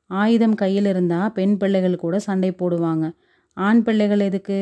ஆயுதம் 0.10 0.56
கையில் 0.56 0.86
இருந்தால் 0.86 1.32
பெண் 1.32 1.58
பிள்ளைகள் 1.58 1.96
கூட 1.96 2.16
சண்டை 2.20 2.52
போடுவாங்க. 2.52 3.06
ஆண் 3.58 3.82
பிள்ளைகள் 3.84 4.20
எதுக்கு? 4.20 4.60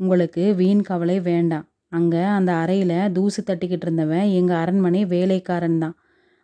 உங்களுக்கு 0.00 0.42
வீண் 0.54 0.82
கவலை 0.82 1.16
வேண்டாம். 1.20 1.66
அங்கே 1.88 2.22
அந்த 2.36 2.50
அறையில் 2.54 3.12
தூசு 3.12 3.40
தட்டிக்கிட்டு 3.42 3.86
இருந்தவன் 3.86 4.26
எங்கள் 4.38 4.56
அரண்மனை 4.56 5.02
வேலைக்காரன் 5.04 5.78
தான். 5.78 5.96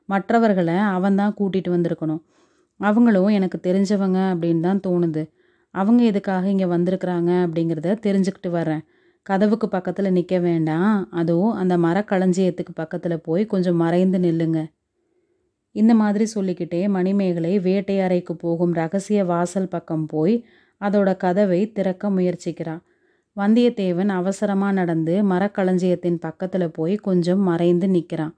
மற்றவர்களை 0.08 0.76
அவன் 0.96 1.18
தான் 1.20 1.36
கூட்டிகிட்டு 1.38 1.70
வந்திருக்கணும். 1.76 2.22
அவங்களும் 2.80 3.30
எனக்கு 3.30 3.58
தெரிஞ்சவங்க 3.66 4.18
அப்படின்னு 4.32 4.60
தான் 4.60 4.82
தோணுது. 4.86 5.22
அவங்க 5.75 6.00
எதுக்காக 6.02 6.44
இங்கே 6.48 6.68
வந்திருக்கிறாங்க 6.75 7.30
அப்படிங்கிறத 7.44 7.96
தெரிஞ்சுக்கிட்டு 8.06 8.50
வரேன் 8.50 8.82
கதவுக்கு 9.26 9.66
பக்கத்தில் 9.68 10.14
நிற்க 10.16 10.36
வேண்டாம். 10.38 10.92
அதுவும் 11.10 11.54
அந்த 11.54 11.75
மரக்களஞ்சியத்துக்கு 11.76 12.72
பக்கத்தில் 12.72 13.25
போய் 13.28 13.44
கொஞ்சம் 13.46 13.80
மறைந்து 13.84 14.18
நில்லுங்க. 14.18 14.60
இந்த 15.75 15.92
மாதிரி 15.94 16.25
சொல்லிக்கிட்டே 16.25 16.82
மணிமேகலை 16.88 17.52
வேட்டை 17.58 17.96
அறைக்கு 18.00 18.34
போகும் 18.36 18.72
ரகசிய 18.72 19.20
வாசல் 19.25 19.68
பக்கம் 19.68 20.06
போய் 20.06 20.36
அதோட 20.80 21.10
கதவை 21.16 21.60
திறக்க 21.72 22.10
முயற்சிக்கிறான் 22.10 22.82
வந்தியத்தேவன் 23.36 24.10
அவசரமாக 24.10 24.72
நடந்து 24.72 25.14
மரக்களஞ்சியத்தின் 25.22 26.18
பக்கத்தில் 26.18 26.68
போய் 26.70 26.94
கொஞ்சம் 26.98 27.42
மறைந்து 27.42 27.88
நிற்கிறான் 27.88 28.34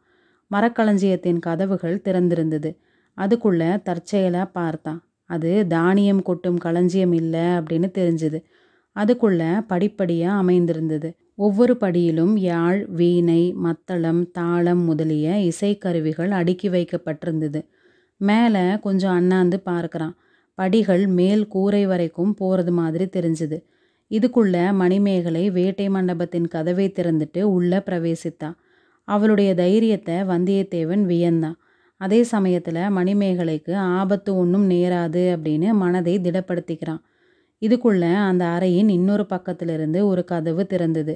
மரக்களஞ்சியத்தின் 0.55 1.39
கதவுகள் 1.39 2.03
திறந்திருந்தது. 2.05 2.77
அதுக்குள்ள 3.17 3.83
தற்செயலாக 3.83 4.47
பார்த்தான் 4.47 5.01
அது 5.25 5.67
தானியம் 5.67 6.23
கொட்டும் 6.23 6.57
களஞ்சியம் 6.57 7.13
இல்லை 7.13 7.41
அப்படின்னு 7.41 7.89
தெரிஞ்சுது. 7.99 8.39
அதுக்குள்ள 8.97 9.65
படிப்படியாக 9.67 10.39
அமைந்திருந்தது. 10.39 11.17
ஒவ்வொரு 11.35 11.77
படியிலும் 11.81 12.39
யாழ் 12.39 12.87
வீணை 12.89 13.53
மத்தளம் 13.53 14.31
தாளம் 14.31 14.83
முதலிய 14.83 15.51
இசைக்கருவிகள் 15.51 16.31
அடுக்கி 16.31 16.69
வைக்கப்பட்டிருந்தது. 16.69 17.61
மேலே 18.17 18.79
கொஞ்சம் 18.79 19.13
அண்ணாந்து 19.13 19.61
பார்க்குறான். 19.67 20.15
படிகள் 20.55 21.07
மேல் 21.07 21.47
கூரை 21.47 21.87
வரைக்கும் 21.87 22.35
போகிறது 22.35 22.73
மாதிரி 22.73 23.05
தெரிஞ்சுது. 23.05 23.59
இதுக்குள்ள 24.11 24.73
மணிமேகலை 24.73 25.51
வேட்டை 25.51 25.89
மண்டபத்தின் 25.89 26.49
கதவை 26.49 26.93
திறந்துட்டு 26.95 27.43
உள்ளே 27.43 27.77
பிரவேசித்தான் 27.77 28.57
அவளுடைய 29.15 29.51
தைரியத்தை 29.55 30.17
வந்தியத்தேவன் 30.33 31.05
வியந்தான். 31.11 31.59
அதே 32.01 32.21
சமயத்தில் 32.23 32.81
மணிமேகலைக்கு 32.97 33.73
ஆபத்து 33.99 34.31
ஒன்றும் 34.37 34.67
நேராது 34.71 35.23
அப்படின்னு 35.35 35.69
மனதை 35.73 36.15
திடப்படுத்திக்கிறான். 36.19 37.03
இதுக்குள்ள 37.63 38.05
அந்த 38.31 38.45
அறையின் 38.55 38.91
இன்னொரு 38.91 39.25
பக்கத்திலிருந்து 39.31 40.01
ஒரு 40.05 40.23
கதவு 40.25 40.65
திறந்தது. 40.71 41.15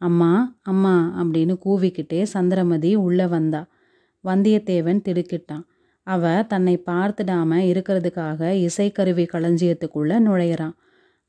அம்மா 0.00 0.30
அம்மா 0.62 0.94
அப்படின்னு 1.20 1.54
கூவிக்கிட்டே 1.64 2.22
சந்திரமதி 2.34 2.90
உள்ளே 3.06 3.26
வந்தா. 3.26 3.62
வந்தியத்தேவன் 4.24 5.04
திடுக்கிட்டான். 5.06 5.64
அவ 6.06 6.32
தன்னை 6.48 6.74
பார்த்துடாம 6.86 7.60
இருக்கிறதுக்காக 7.72 8.40
இசைக்கருவி 8.66 9.26
களஞ்சியத்துக்குள்ளே 9.34 10.16
நுழையிறான். 10.26 10.74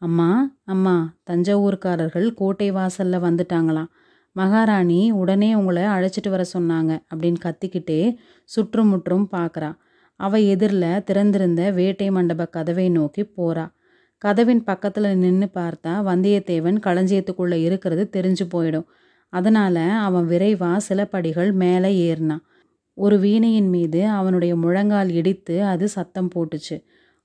அம்மா 0.01 0.29
அம்மா 0.63 0.95
தஞ்சாவூர்காரர்கள் 1.29 2.27
கோட்டை 2.33 2.69
வாசல்ல 2.71 3.19
வந்துட்டாங்களாம். 3.27 3.91
மகாராணி 4.35 5.11
உடனே 5.11 5.49
உங்களை 5.55 5.83
அழைச்சிட்டு 5.83 6.29
வர 6.29 6.43
சொன்னாங்க 6.53 6.91
அப்படின்னு 7.11 7.39
கத்திக்கிட்டே 7.45 7.99
சுற்றுமுற்றும் 8.43 9.27
பார்க்குறா. 9.31 9.69
அவள் 10.19 10.43
எதிரில் 10.43 11.03
திறந்திருந்த 11.03 11.61
வேட்டை 11.71 12.07
மண்டப 12.11 12.43
கதவை 12.47 12.87
நோக்கி 12.89 13.23
போகிறா 13.37 13.65
கதவின் 14.21 14.61
பக்கத்தில் 14.63 15.07
நின்று 15.17 15.47
பார்த்தா 15.53 15.93
வந்தியத்தேவன் 16.09 16.77
களஞ்சியத்துக்குள்ளே 16.85 17.57
இருக்கிறது 17.61 18.03
தெரிஞ்சு 18.15 18.45
போயிடும். 18.53 18.87
அதனால் 19.33 19.81
அவன் 19.99 20.25
விரைவாக 20.25 20.79
சில 20.79 20.99
படிகள் 21.05 21.51
மேலே 21.51 21.91
ஏறினான். 22.07 22.43
ஒரு 22.97 23.15
வீணையின் 23.19 23.69
மீது 23.69 24.01
அவனுடைய 24.09 24.53
முழங்கால் 24.55 25.11
இடித்து 25.11 25.55
அது 25.63 25.85
சத்தம் 25.87 26.29
போட்டுச்சு. 26.35 26.77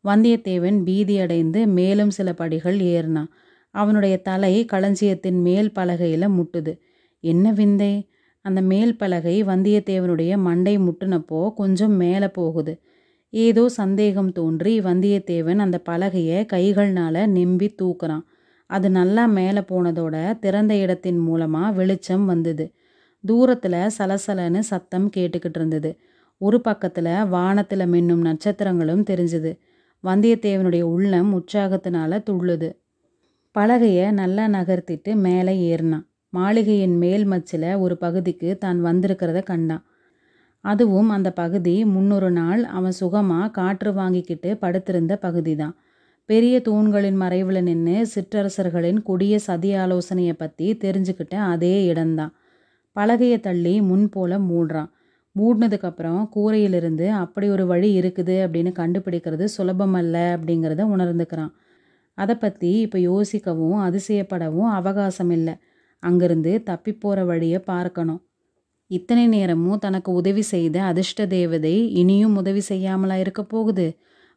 வந்தியத்தேவன் 0.05 0.79
பீதி 0.83 1.17
அடைந்து 1.19 1.61
மேலும் 1.79 2.11
சில 2.11 2.29
படிகள் 2.33 2.79
ஏறினான். 2.95 3.31
அவனுடைய 3.75 4.14
தலை 4.23 4.55
களஞ்சியத்தின் 4.64 5.40
மேல் 5.40 5.71
பலகையில் 5.73 6.35
முட்டுது. 6.37 6.73
என்ன 7.21 7.53
விந்தை? 7.53 8.11
அந்த 8.41 8.61
மேல் 8.62 8.97
பலகை 8.97 9.45
வந்தியத்தேவனுடைய 9.45 10.37
மண்டை 10.39 10.79
முட்டுனப்போ 10.79 11.55
கொஞ்சம் 11.55 11.93
மேலே 11.93 12.29
போகுது. 12.29 12.81
ஏதோ 13.31 13.69
சந்தேகம் 13.69 14.33
தோன்றி 14.33 14.81
வந்தியத்தேவன் 14.81 15.59
அந்த 15.59 15.83
பலகையை 15.89 16.47
கைகள்னால 16.53 17.27
நெம்பி 17.27 17.75
தூக்குறான். 17.83 18.23
அது 18.67 18.91
நல்லா 18.91 19.27
மேலே 19.27 19.59
போனதோட 19.59 20.39
திறந்த 20.39 20.75
இடத்தின் 20.75 21.19
மூலமாக 21.19 21.73
வெளிச்சம் 21.73 22.25
வந்தது. 22.25 22.73
தூரத்தில் 23.27 23.91
சலசலன்னு 23.99 24.59
சத்தம் 24.59 25.11
கேட்டுக்கிட்டு 25.17 25.57
இருந்தது. 25.57 25.99
ஒரு 26.39 26.61
பக்கத்தில் 26.61 27.25
வானத்தில் 27.25 27.81
மின்னும் 27.81 28.25
நட்சத்திரங்களும் 28.25 29.05
தெரிஞ்சுது. 29.11 29.59
வந்தியத்தேவனுடைய 30.05 30.81
உள்ளம் 30.81 31.41
உற்சாகத்தினால 31.41 32.23
துள்ளுது. 32.31 32.71
பலகையை 33.59 34.11
நல்லா 34.11 34.47
நகர்த்திட்டு 34.47 35.15
மேலே 35.15 35.55
ஏறினான். 35.71 36.10
மாளிகையின் 36.33 36.97
மேல் 36.99 37.25
மச்சில் 37.27 37.71
ஒரு 37.77 37.95
பகுதிக்கு 37.97 38.51
தான் 38.59 38.81
வந்திருக்கிறத 38.81 39.41
கண்டான் 39.43 39.85
அதுவும் 40.65 41.09
அந்த 41.09 41.29
பகுதி 41.33 41.75
முன்னொரு 41.85 42.31
நாள் 42.31 42.63
அவன் 42.71 42.97
சுகமாக 43.01 43.51
காற்று 43.51 43.91
வாங்கிக்கிட்டு 43.93 44.51
படுத்திருந்த 44.59 45.15
பகுதி 45.17 45.55
தான் 45.55 45.75
பெரிய 46.29 46.57
தூண்களின் 46.61 47.19
மறைவில் 47.19 47.61
நின்று 47.63 47.97
சிற்றரசர்களின் 48.07 49.01
கொடிய 49.03 49.37
சதி 49.39 49.71
ஆலோசனையை 49.75 50.35
பற்றி 50.35 50.67
தெரிஞ்சுக்கிட்ட 50.83 51.37
அதே 51.53 51.75
இடம்தான் 51.87 52.35
பலகையை 52.97 53.39
தள்ளி 53.41 53.75
முன் 53.81 54.07
போல 54.09 54.39
மூடுறான் 54.41 54.91
மூடினதுக்கப்புறம் 55.37 56.21
கூரையிலிருந்து 56.35 57.07
அப்படி 57.23 57.47
ஒரு 57.49 57.65
வழி 57.67 57.91
இருக்குது 58.01 58.37
அப்படின்னு 58.45 58.73
கண்டுபிடிக்கிறது 58.79 59.45
சுலபமல்ல 59.57 60.17
அப்படிங்கிறத 60.35 60.85
உணர்ந்துக்கிறான். 60.95 61.53
அதை 62.19 62.35
பற்றி 62.35 62.71
இப்போ 62.81 62.99
யோசிக்கவும் 63.11 63.77
அதிசயப்படவும் 63.87 64.71
அவகாசம் 64.79 65.31
இல்லை. 65.31 65.55
அங்கிருந்து 66.02 66.62
தப்பி 66.62 66.92
போகிற 66.92 67.25
வழியை 67.25 67.59
பார்க்கணும். 67.59 68.21
இத்தனை 68.90 69.26
நேரமும் 69.26 69.78
தனக்கு 69.78 70.12
உதவி 70.12 70.42
செய்த 70.42 70.83
அதிர்ஷ்ட 70.83 71.26
தேவதை 71.26 71.75
இனியும் 71.92 72.37
உதவி 72.37 72.62
செய்யாமலா 72.69 73.16
இருக்க 73.19 73.42
போகுது? 73.45 73.87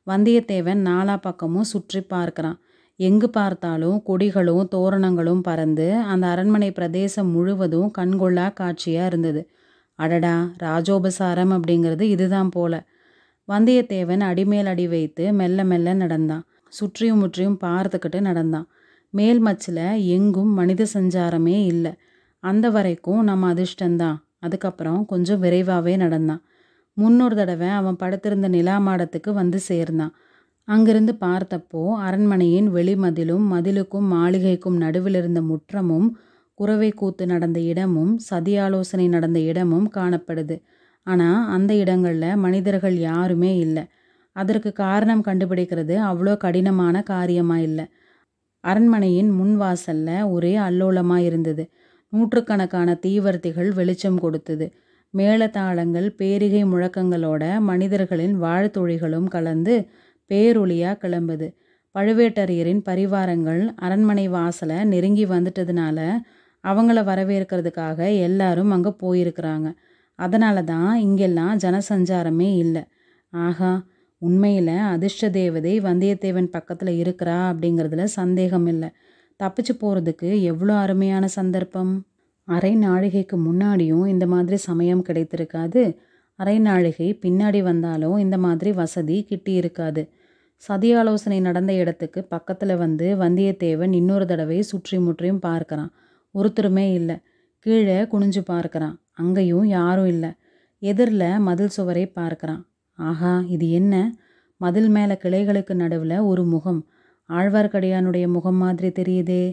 வந்தியத்தேவன் 0.08 0.82
நாலா 0.86 1.16
பக்கமும் 1.22 1.64
சுற்றி 1.64 2.02
பார்க்குறான். 2.10 2.58
எங்கு 3.00 3.30
பார்த்தாலும் 3.30 3.98
கொடிகளும் 4.08 4.68
தோரணங்களும் 4.68 5.42
பறந்து 5.42 5.88
அந்த 6.04 6.28
அரண்மனை 6.28 6.72
பிரதேசம் 6.72 7.30
முழுவதும் 7.32 7.92
கண்கொள்ளா 7.98 8.54
காட்சியாக 8.54 9.06
இருந்தது. 9.06 9.42
அடடா 10.00 10.36
ராஜோபசாரம் 10.64 11.54
அப்படிங்கிறது 11.56 12.02
இதுதான் 12.02 12.50
போல. 12.50 12.74
வந்தியத்தேவன் 13.48 14.20
அடிமேல் 14.20 14.66
அடி 14.66 14.88
வைத்து 14.88 15.34
மெல்ல 15.34 15.64
மெல்ல 15.64 15.94
நடந்தான். 15.94 16.44
சுற்றியும் 16.74 17.22
முற்றியும் 17.24 17.60
பார்த்துக்கிட்டு 17.62 18.20
நடந்தான். 18.22 18.68
மேல் 19.14 19.40
மச்சில் 19.46 19.86
எங்கும் 20.16 20.52
மனித 20.54 20.84
சஞ்சாரமே 20.94 21.58
இல்லை. 21.66 21.94
அந்த 22.44 22.66
வரைக்கும் 22.70 23.22
நம்ம 23.24 23.54
அதிர்ஷ்டந்தான் 23.54 24.18
அதுக்கப்புறம் 24.40 25.02
கொஞ்சம் 25.06 25.40
விரைவாகவே 25.40 25.94
நடந்தான். 25.96 26.42
முன்னொரு 26.98 27.36
தடவை 27.36 27.70
அவன் 27.70 27.96
படுத்திருந்த 27.96 28.48
நிலா 28.48 28.76
மாடத்துக்கு 28.80 29.32
வந்து 29.34 29.60
சேர்ந்தான். 29.60 30.14
அங்கிருந்து 30.68 31.14
பார்த்தப்போ 31.22 31.82
அரண்மனையின் 32.00 32.68
வெளிமதிலும் 32.72 33.46
மதிலுக்கும் 33.54 34.08
மாளிகைக்கும் 34.14 34.78
நடுவில் 34.78 35.16
இருந்த 35.16 35.42
முற்றமும் 35.42 36.08
குறவை 36.60 36.90
கூத்து 36.92 37.24
நடந்த 37.26 37.60
இடமும் 37.62 38.14
சதி 38.20 38.54
ஆலோசனை 38.58 39.08
நடந்த 39.08 39.40
இடமும் 39.50 39.88
காணப்படுது. 39.96 40.56
ஆனால் 41.08 41.42
அந்த 41.48 41.72
இடங்களில் 41.76 42.30
மனிதர்கள் 42.36 42.98
யாருமே 43.10 43.52
இல்லை. 43.58 43.84
அதற்கு 44.36 44.70
காரணம் 44.74 45.26
கண்டுபிடிக்கிறது 45.26 45.96
அவ்வளோ 46.10 46.34
கடினமான 46.38 46.96
காரியமாக 47.04 47.62
இல்லை. 47.62 47.86
அரண்மனையின் 48.64 49.32
முன் 49.32 49.56
வாசல்ல 49.62 50.10
ஒரே 50.30 50.54
அல்லோலமாக 50.68 51.26
இருந்தது. 51.30 51.64
நூற்றுக்கணக்கான 52.14 52.90
தீவர்த்திகள் 53.06 53.70
வெளிச்சம் 53.72 54.20
கொடுத்தது. 54.20 54.66
மேளதாளங்கள் 55.14 56.08
பேரிகை 56.20 56.62
முழக்கங்களோட 56.64 57.44
மனிதர்களின் 57.62 58.36
வாழ்த்தொழிகளும் 58.44 59.28
கலந்து 59.36 59.76
பேரொளியாக 60.32 61.00
கிளம்புது. 61.04 61.48
பழுவேட்டரையரின் 61.96 62.82
பரிவாரங்கள் 62.90 63.62
அரண்மனை 63.76 64.28
வாசலை 64.28 64.78
நெருங்கி 64.84 65.26
வந்துட்டதுனால 65.26 66.00
அவங்கள 66.64 67.00
வரவேற்கிறதுக்காக 67.10 68.00
எல்லாரும் 68.28 68.72
அங்கே 68.72 68.92
போயிருக்கிறாங்க. 69.04 69.68
அதனால 70.20 70.58
தான் 70.64 70.92
இங்கெல்லாம் 71.00 71.56
ஜனசஞ்சாரமே 71.58 72.50
இல்லை. 72.64 72.84
ஆகா 73.34 73.72
உண்மையில் 74.24 74.76
அதிர்ஷ்ட 74.94 75.30
தேவதை 75.30 75.74
வந்தியத்தேவன் 75.82 76.48
பக்கத்தில் 76.48 76.94
இருக்கிறா 77.04 77.38
அப்படிங்கிறதுல 77.52 78.04
சந்தேகம் 78.04 78.68
இல்லை. 78.68 78.90
தப்பிச்சு 79.40 79.74
போகிறதுக்கு 79.82 80.30
எவ்வளோ 80.42 80.74
அருமையான 80.76 81.26
சந்தர்ப்பம்? 81.28 81.94
அரை 82.48 82.74
நாழிகைக்கு 82.78 83.36
முன்னாடியும் 83.48 84.06
இந்த 84.08 84.26
மாதிரி 84.28 84.58
சமயம் 84.58 85.04
கிடைத்திருக்காது. 85.08 85.84
அரை 86.40 86.58
நாழிகை 86.60 87.08
பின்னாடி 87.22 87.60
வந்தாலும் 87.62 88.18
இந்த 88.18 88.38
மாதிரி 88.38 88.72
வசதி 88.72 89.18
கிட்டி 89.24 89.54
இருக்காது. 89.54 90.04
சதி 90.64 90.90
ஆலோசனை 90.94 91.38
நடந்த 91.40 91.72
இடத்துக்கு 91.74 92.20
பக்கத்தில் 92.24 92.76
வந்து 92.76 93.08
வந்தியத்தேவன் 93.16 93.94
இன்னொரு 93.94 94.26
தடவை 94.26 94.60
சுற்றி 94.62 94.98
முற்றியும் 94.98 95.44
பார்க்குறான். 95.44 95.92
ஒருத்தருமே 96.36 96.86
இல்லை. 96.94 97.18
கீழே 97.66 97.98
குனிஞ்சு 98.04 98.42
பார்க்குறான். 98.52 98.96
அங்கேயும் 99.14 99.68
யாரும் 99.78 100.08
இல்லை. 100.08 100.32
எதிரில் 100.82 101.28
மதில் 101.40 101.76
சுவரை 101.78 102.06
பார்க்குறான். 102.16 102.62
ஆஹா 103.00 103.44
இது 103.48 103.70
என்ன? 103.72 103.94
மதில் 104.62 104.90
மேலே 104.90 105.18
கிளைகளுக்கு 105.24 105.74
நடுவில் 105.74 106.18
ஒரு 106.20 106.44
முகம். 106.46 106.82
ஆழ்வார்க்கடியானுடைய 107.30 108.28
முகம் 108.28 108.56
மாதிரி 108.56 108.90
தெரியுதே. 108.90 109.44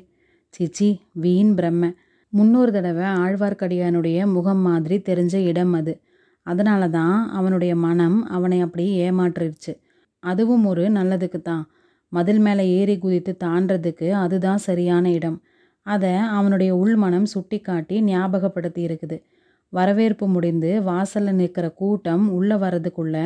சிச்சி 0.54 0.88
வீண் 1.12 1.54
பிரம்ம. 1.54 1.92
முன்னொரு 2.28 2.72
தடவை 2.72 3.06
ஆழ்வார்க்கடியானுடைய 3.22 4.26
முகம் 4.26 4.60
மாதிரி 4.60 4.96
தெரிஞ்ச 4.98 5.34
இடம் 5.34 5.72
அது. 5.72 6.00
அதனால 6.42 6.88
தான் 6.88 7.28
அவனுடைய 7.28 7.76
மனம் 7.76 8.18
அவனை 8.26 8.60
அப்படி 8.60 8.84
ஏமாற்றிருச்சு 9.00 9.72
அதுவும் 10.22 10.64
ஒரு 10.64 10.88
நல்லதுக்கு 10.88 11.42
தான் 11.42 11.64
மதில் 12.08 12.38
மேலே 12.38 12.62
ஏறி 12.78 12.98
குதித்து 12.98 13.36
தாண்டதுக்கு 13.44 14.10
அதுதான் 14.10 14.58
சரியான 14.58 15.10
இடம். 15.10 15.38
அதை 15.86 16.14
அவனுடைய 16.14 16.74
உள்மனம் 16.76 17.28
சுட்டி 17.34 17.58
காட்டி 17.60 18.02
ஞாபகப்படுத்தி 18.02 18.82
இருக்குது 18.82 19.18
வரவேற்பு 19.72 20.26
முடிந்து 20.28 20.70
வாசலில் 20.82 21.34
நிற்கிற 21.34 21.66
கூட்டம் 21.70 22.24
உள்ளே 22.28 22.56
வர்றதுக்குள்ள 22.56 23.16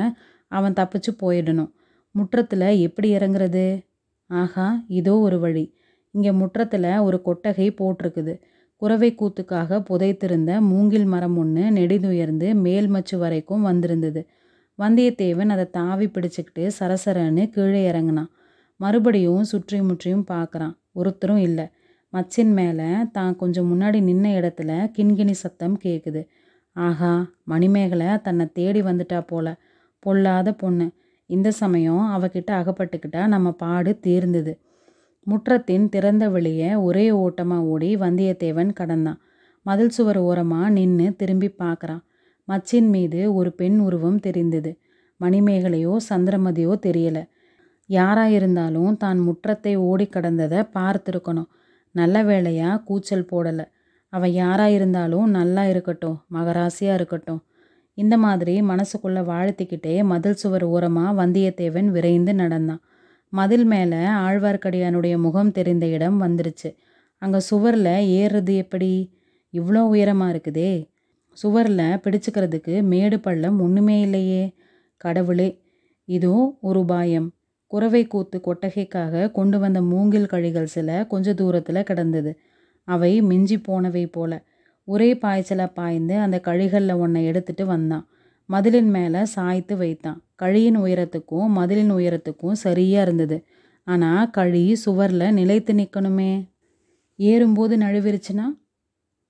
அவன் 0.53 0.73
தப்பிச்சு 0.73 1.13
போயிடணும். 1.23 1.71
முற்றத்தில் 2.15 2.69
எப்படி 2.81 3.09
இறங்குறது? 3.17 3.67
ஆஹா 4.31 4.67
இதோ 4.89 5.15
ஒரு 5.19 5.39
வழி. 5.39 5.65
இங்கே 6.15 6.33
முற்றத்தில் 6.33 6.91
ஒரு 6.99 7.19
கொட்டகை 7.23 7.69
போட்டிருக்குது. 7.71 8.35
குறவை 8.83 9.11
கூத்துக்காக 9.15 9.79
புதைத்திருந்த 9.89 10.61
மூங்கில் 10.61 11.05
மரம் 11.05 11.37
ஒன்று 11.37 11.65
நெடிதுயர்ந்து 11.71 12.49
மேல் 12.55 12.89
மச்சு 12.89 13.17
வரைக்கும் 13.19 13.63
வந்திருந்தது. 13.63 14.21
வந்தியத்தேவன் 14.79 15.53
அதை 15.55 15.67
தாவி 15.71 16.07
பிடிச்சிக்கிட்டு 16.07 16.65
சரசரன்னு 16.79 17.45
கீழே 17.51 17.83
இறங்கினான். 17.91 18.31
மறுபடியும் 18.81 19.45
சுற்றி 19.45 19.79
முற்றியும் 19.81 20.27
பார்க்குறான் 20.29 20.75
ஒருத்தரும் 20.93 21.43
இல்லை. 21.49 21.67
மச்சின் 22.15 22.53
மேலே 22.53 22.89
தான் 23.17 23.33
கொஞ்சம் 23.37 23.69
முன்னாடி 23.71 23.99
நின்ன 24.09 24.27
இடத்துல 24.39 24.73
கிண்கிணி 24.97 25.35
சத்தம் 25.43 25.77
கேட்குது 25.85 26.23
ஆஹா 26.77 27.13
மணிமேகலை 27.45 28.11
தன்னை 28.23 28.47
தேடி 28.53 28.81
வந்துட்டா 28.83 29.19
போல. 29.27 29.47
பொல்லாத 30.03 30.49
பொண்ணு. 30.53 30.87
இந்த 31.31 31.49
சமயம் 31.61 32.05
அவகிட்ட 32.15 32.51
அகப்பட்டுக்கிட்டா 32.61 33.23
நம்ம 33.27 33.49
பாடு 33.63 33.93
தீர்ந்தது. 34.07 34.53
முற்றத்தின் 35.27 35.87
திறந்த 35.89 36.25
வெளியே 36.29 36.71
ஒரே 36.87 37.05
ஓட்டமாக 37.25 37.69
ஓடி 37.73 37.91
வந்தியத்தேவன் 37.97 38.73
கடந்தான். 38.73 39.21
மதில் 39.67 39.95
சுவர் 39.97 40.21
ஓரமாக 40.29 40.67
நின்று 40.71 41.07
திரும்பி 41.17 41.49
பார்க்குறான் 41.63 42.03
மச்சின் 42.49 42.89
மீது 42.95 43.21
ஒரு 43.35 43.51
பெண் 43.53 43.79
உருவம் 43.79 44.19
தெரிந்தது. 44.19 44.71
மணிமேகலையோ 45.21 45.93
சந்திரமதியோ 46.09 46.73
தெரியலை. 46.87 47.23
யாராக 47.91 48.35
இருந்தாலும் 48.39 48.95
தான் 48.97 49.19
முற்றத்தை 49.27 49.73
ஓடி 49.89 50.07
கடந்ததை 50.07 50.61
பார்த்துருக்கணும். 50.77 51.49
நல்ல 51.95 52.23
வேளையாக 52.23 52.83
கூச்சல் 52.83 53.29
போடலை. 53.33 53.67
அவள் 54.13 54.33
யாராக 54.33 54.71
இருந்தாலும் 54.71 55.29
நல்லா 55.31 55.63
இருக்கட்டும் 55.67 56.17
மகராசியாக 56.33 56.99
இருக்கட்டும். 56.99 57.41
இந்த 57.99 58.15
மாதிரி 58.17 58.55
மனசுக்குள்ளே 58.63 59.23
வாழ்த்திக்கிட்டே 59.33 59.95
மதில் 60.05 60.41
சுவர் 60.43 60.65
ஓரமாக 60.65 61.13
வந்தியத்தேவன் 61.21 61.89
விரைந்து 61.97 62.33
நடந்தான். 62.35 62.83
மதில் 63.33 63.65
மேலே 63.65 64.01
ஆழ்வார்க்கடியானுடைய 64.27 65.15
முகம் 65.17 65.53
தெரிந்த 65.53 65.87
இடம் 65.87 66.19
வந்துருச்சு. 66.23 66.71
அங்கே 67.23 67.41
சுவரில் 67.51 67.95
ஏறுறது 68.19 68.55
எப்படி? 68.57 68.93
இவ்வளோ 69.53 69.83
உயரமாக 69.93 70.33
இருக்குதே. 70.35 70.73
சுவரில் 71.39 71.87
பிடிச்சுக்கிறதுக்கு 72.05 72.75
மேடு 72.83 73.17
பள்ளம் 73.21 73.59
ஒன்றுமே 73.61 73.97
இல்லையே. 74.01 74.45
கடவுளே 74.97 75.49
இதுவும் 76.09 76.51
ஒரு 76.61 76.79
உபாயம். 76.81 77.29
குறவை 77.75 78.03
கூத்து 78.07 78.39
கொட்டகைக்காக 78.39 79.31
கொண்டு 79.31 79.59
வந்த 79.59 79.79
மூங்கில் 79.83 80.27
கழிகள் 80.27 80.73
சில 80.75 80.89
கொஞ்ச 81.07 81.35
தூரத்தில் 81.35 81.87
கிடந்தது. 81.91 82.33
அவை 82.89 83.13
மிஞ்சி 83.23 83.57
போனவை 83.59 84.05
போல. 84.07 84.33
ஒரே 84.89 85.09
பாய்ச்சலாக 85.15 85.71
பாய்ந்து 85.75 86.15
அந்த 86.19 86.37
கழிகளில் 86.41 86.95
ஒன்றை 86.97 87.23
எடுத்துட்டு 87.25 87.65
வந்தான். 87.67 88.05
மதிலின் 88.49 88.91
மேலே 88.91 89.21
சாய்த்து 89.25 89.75
வைத்தான். 89.77 90.19
கழியின் 90.35 90.79
உயரத்துக்கும் 90.79 91.49
மதிலின் 91.59 91.93
உயரத்துக்கும் 91.93 92.61
சரியாக 92.65 93.05
இருந்தது. 93.07 93.37
ஆனால் 93.87 94.31
கழி 94.31 94.63
சுவரில் 94.75 95.35
நிலைத்து 95.35 95.73
நிற்கணுமே 95.75 96.33
ஏறும்போது 97.19 97.75
நழுவிருச்சுன்னா 97.77 98.47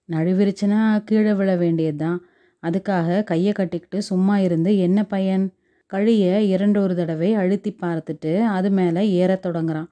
நழுவிருச்சுன்னா 0.08 0.80
கீழே 1.04 1.32
விழ 1.32 1.50
வேண்டியது 1.56 1.96
தான் 1.96 2.18
அதுக்காக 2.62 3.22
கையை 3.24 3.52
கட்டிக்கிட்டு 3.52 3.98
சும்மா 4.02 4.34
இருந்து 4.38 4.70
என்ன 4.78 4.98
பயன்? 5.04 5.44
கழியை 5.86 6.48
இரண்டு 6.48 6.82
ஒரு 6.82 6.94
தடவை 6.94 7.34
அழுத்தி 7.34 7.76
பார்த்துட்டு 7.82 8.44
அது 8.44 8.70
மேலே 8.70 9.10
ஏறத் 9.10 9.46
தொடங்குறான். 9.46 9.88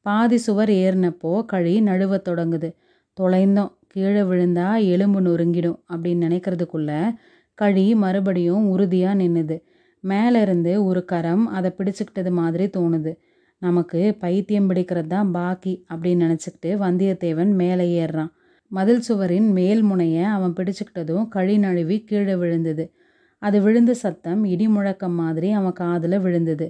பாதி 0.00 0.36
சுவர் 0.36 0.68
ஏறினப்போ 0.68 1.44
கழி 1.44 1.80
நழுவத் 1.80 2.28
தொடங்குது. 2.28 2.74
தொலைந்தோம். 3.20 3.72
கீழே 3.86 4.20
விழுந்தா 4.20 4.84
எலும்பு 4.84 5.20
நொறுங்கிடும் 5.20 5.78
அப்படின்னு 5.92 6.24
நினைக்கிறதுக்குள்ள 6.26 7.14
கழி 7.54 7.94
மறுபடியும் 7.94 8.68
உறுதியாக 8.68 9.22
நின்றுது 9.22 9.62
மேலேருந்து 10.04 10.84
ஒரு 10.84 11.04
கரம் 11.04 11.46
அதை 11.46 11.70
பிடிச்சிக்கிட்டது 11.78 12.30
மாதிரி 12.30 12.64
தோணுது. 12.64 13.16
நமக்கு 13.58 14.16
பைத்தியம் 14.18 14.70
பிடிக்கிறது 14.70 15.06
தான் 15.06 15.30
பாக்கி 15.30 15.84
அப்படின்னு 15.94 16.24
நினச்சிக்கிட்டு 16.24 16.66
வந்தியத்தேவன் 16.66 17.52
மேலே 17.54 18.04
ஏறுறான். 18.04 18.32
மதில் 18.68 19.00
சுவரின் 19.00 19.52
மேல் 19.52 19.82
முனையை 19.82 20.22
அவன் 20.22 20.52
பிடிச்சிக்கிட்டதும் 20.52 21.28
கழி 21.28 21.58
நழுவி 21.58 22.04
கீழே 22.04 22.34
விழுந்தது. 22.34 22.84
அது 23.42 23.56
விழுந்த 23.62 23.92
சத்தம் 23.94 24.42
இடி 24.44 24.66
முழக்கம் 24.68 25.16
மாதிரி 25.22 25.48
அவன் 25.50 25.78
காதில் 25.82 26.22
விழுந்தது. 26.24 26.66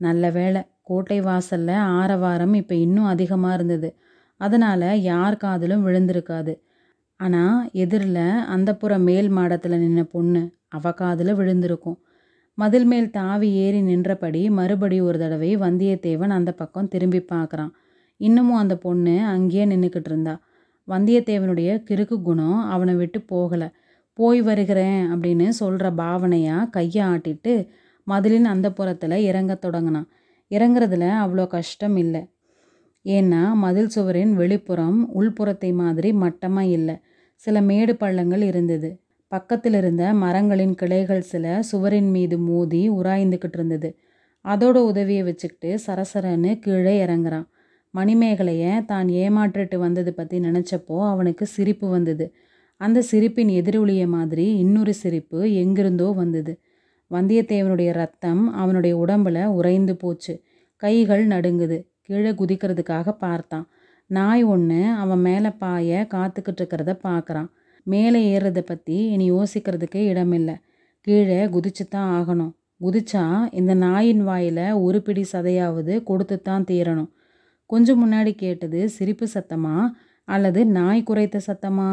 நல்ல 0.00 0.30
வேளை 0.30 0.60
கோட்டை 0.82 1.18
வாசலில் 1.20 1.76
ஆரவாரம் 1.98 2.54
இப்போ 2.54 2.74
இன்னும் 2.76 3.10
அதிகமாக 3.14 3.56
இருந்தது. 3.58 3.88
அதனால் 4.40 4.88
யார் 5.02 5.36
காதிலும் 5.36 5.84
விழுந்திருக்காது. 5.86 6.54
ஆனால் 7.20 7.58
எதிரில் 7.82 8.24
அந்தப்புற 8.54 8.92
மேல் 9.08 9.28
மாடத்தில் 9.28 9.82
நின்ன 9.84 10.00
பொண்ணு 10.14 10.42
அவ 10.68 10.92
காதில் 10.92 11.38
விழுந்திருக்கும். 11.40 11.98
மதில் 12.58 12.86
மேல் 12.86 13.08
தாவி 13.10 13.48
ஏறி 13.64 13.80
நின்றபடி 13.82 14.42
மறுபடி 14.58 14.98
ஒரு 15.00 15.18
தடவை 15.18 15.50
வந்தியத்தேவன் 15.56 16.34
அந்த 16.38 16.50
பக்கம் 16.52 16.90
திரும்பி 16.94 17.20
பார்க்குறான் 17.32 17.72
இன்னமும் 18.20 18.60
அந்த 18.62 18.74
பொண்ணு 18.76 19.14
அங்கேயே 19.34 19.64
நின்றுக்கிட்டு 19.64 20.10
இருந்தா. 20.12 20.34
வந்தியத்தேவனுடைய 20.88 21.70
கிறுக்கு 21.88 22.16
குணம் 22.22 22.58
அவனை 22.74 22.94
விட்டு 22.94 23.18
போகலை. 23.32 23.68
போய் 24.18 24.40
வருகிறேன் 24.40 25.02
அப்படின்னு 25.12 25.48
சொல்கிற 25.60 25.86
பாவனையாக 25.94 26.70
கையை 26.70 27.02
ஆட்டிட்டு 27.06 27.54
மதிலின் 28.06 28.44
அந்த 28.44 28.68
புறத்தில் 28.72 29.16
இறங்க 29.30 29.52
தொடங்கினான். 29.54 30.08
இறங்குறதுல 30.50 31.04
அவ்வளோ 31.24 31.44
கஷ்டம் 31.46 31.96
இல்லை. 31.96 32.22
ஏன்னா 33.04 33.42
மதில் 33.54 33.90
சுவரின் 33.96 34.32
வெளிப்புறம் 34.38 34.98
உள்புறத்தை 35.20 35.70
மாதிரி 35.74 36.10
மட்டமாக 36.12 36.74
இல்லை. 36.78 36.96
சில 37.44 37.60
மேடு 37.60 37.92
பள்ளங்கள் 37.94 38.42
இருந்தது. 38.42 38.90
பக்கத்தில் 39.32 39.74
இருந்த 39.74 40.02
மரங்களின் 40.14 40.74
கிளைகள் 40.74 41.22
சில 41.22 41.46
சுவரின் 41.62 42.10
மீது 42.10 42.36
மோதி 42.38 42.82
உராய்ந்துக்கிட்டு 42.90 43.58
இருந்தது. 43.58 43.88
அதோட 44.44 44.76
உதவியை 44.90 45.22
வச்சுக்கிட்டு 45.22 45.70
சரசரன்னு 45.86 46.50
கீழே 46.58 46.94
இறங்குறான். 47.06 47.46
மணிமேகலையை 47.94 48.72
தான் 48.84 49.08
ஏமாற்றிட்டு 49.22 49.76
வந்தது 49.76 50.10
பற்றி 50.14 50.36
நினச்சப்போ 50.38 50.96
அவனுக்கு 51.12 51.44
சிரிப்பு 51.46 51.86
வந்தது. 51.88 52.26
அந்த 52.80 53.02
சிரிப்பின் 53.02 53.48
எதிரொலிய 53.48 54.06
மாதிரி 54.06 54.46
இன்னொரு 54.58 54.94
சிரிப்பு 54.94 55.38
எங்கிருந்தோ 55.52 56.08
வந்தது. 56.12 56.52
வந்தியத்தேவனுடைய 57.10 57.90
ரத்தம் 57.92 58.42
அவனுடைய 58.52 58.94
உடம்புல 58.96 59.44
உறைந்து 59.58 59.96
போச்சு. 59.96 60.34
கைகள் 60.82 61.24
நடுங்குது. 61.26 61.78
கீழே 62.02 62.30
குதிக்கிறதுக்காக 62.30 63.08
பார்த்தான். 63.18 63.66
நாய் 64.10 64.42
ஒன்று 64.42 64.80
அவன் 64.94 65.18
மேலே 65.18 65.50
பாய 65.58 66.06
காத்துக்கிட்டு 66.14 66.60
இருக்கிறத 66.60 66.92
பார்க்குறான் 67.02 67.48
மேலே 67.86 68.20
ஏறுறதை 68.32 68.62
பற்றி 68.66 68.96
இனி 69.06 69.26
யோசிக்கிறதுக்கே 69.32 70.02
இடமில்லை. 70.06 70.56
கீழே 71.06 71.40
குதிச்சு 71.46 71.84
தான் 71.88 72.10
ஆகணும். 72.18 72.52
குதிச்சா 72.84 73.24
இந்த 73.52 73.72
நாயின் 73.74 74.22
வாயில் 74.24 74.64
ஒரு 74.74 74.98
பிடி 75.02 75.24
சதையாவது 75.32 76.02
கொடுத்து 76.02 76.36
தான் 76.42 76.64
தீரணும். 76.64 77.10
கொஞ்சம் 77.70 78.00
முன்னாடி 78.02 78.32
கேட்டது 78.34 78.80
சிரிப்பு 78.88 79.26
சத்தமா 79.34 79.76
அல்லது 80.28 80.60
நாய் 80.66 81.08
குறைத்த 81.10 81.40
சத்தமா? 81.46 81.90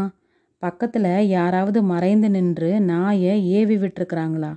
பக்கத்தில் 0.63 1.28
யாராவது 1.28 1.84
மறைந்து 1.84 2.30
நின்று 2.30 2.82
நாயை 2.82 3.34
ஏவி 3.47 3.76
விட்டுருக்குறாங்களா? 3.78 4.52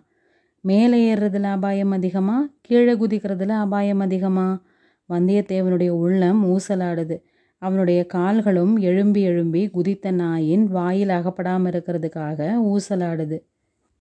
மேலே 0.64 1.14
ஏறுறதுல 1.14 1.42
அபாயம் 1.42 1.90
அதிகமா? 1.90 2.36
கீழே 2.60 2.92
குதிக்கிறதுல 2.92 3.48
அபாயம் 3.48 4.00
அதிகமா? 4.00 4.62
வந்தியத்தேவனுடைய 5.08 5.88
உள்ளம் 5.88 6.40
ஊசலாடுது. 6.46 7.16
அவனுடைய 7.62 8.06
கால்களும் 8.06 8.76
எழும்பி 8.76 9.22
எழும்பி 9.22 9.68
குதித்த 9.68 10.10
நாயின் 10.10 10.66
வாயில் 10.68 11.08
அகப்படாமல் 11.08 11.72
இருக்கிறதுக்காக 11.72 12.40
ஊசலாடுது. 12.66 13.38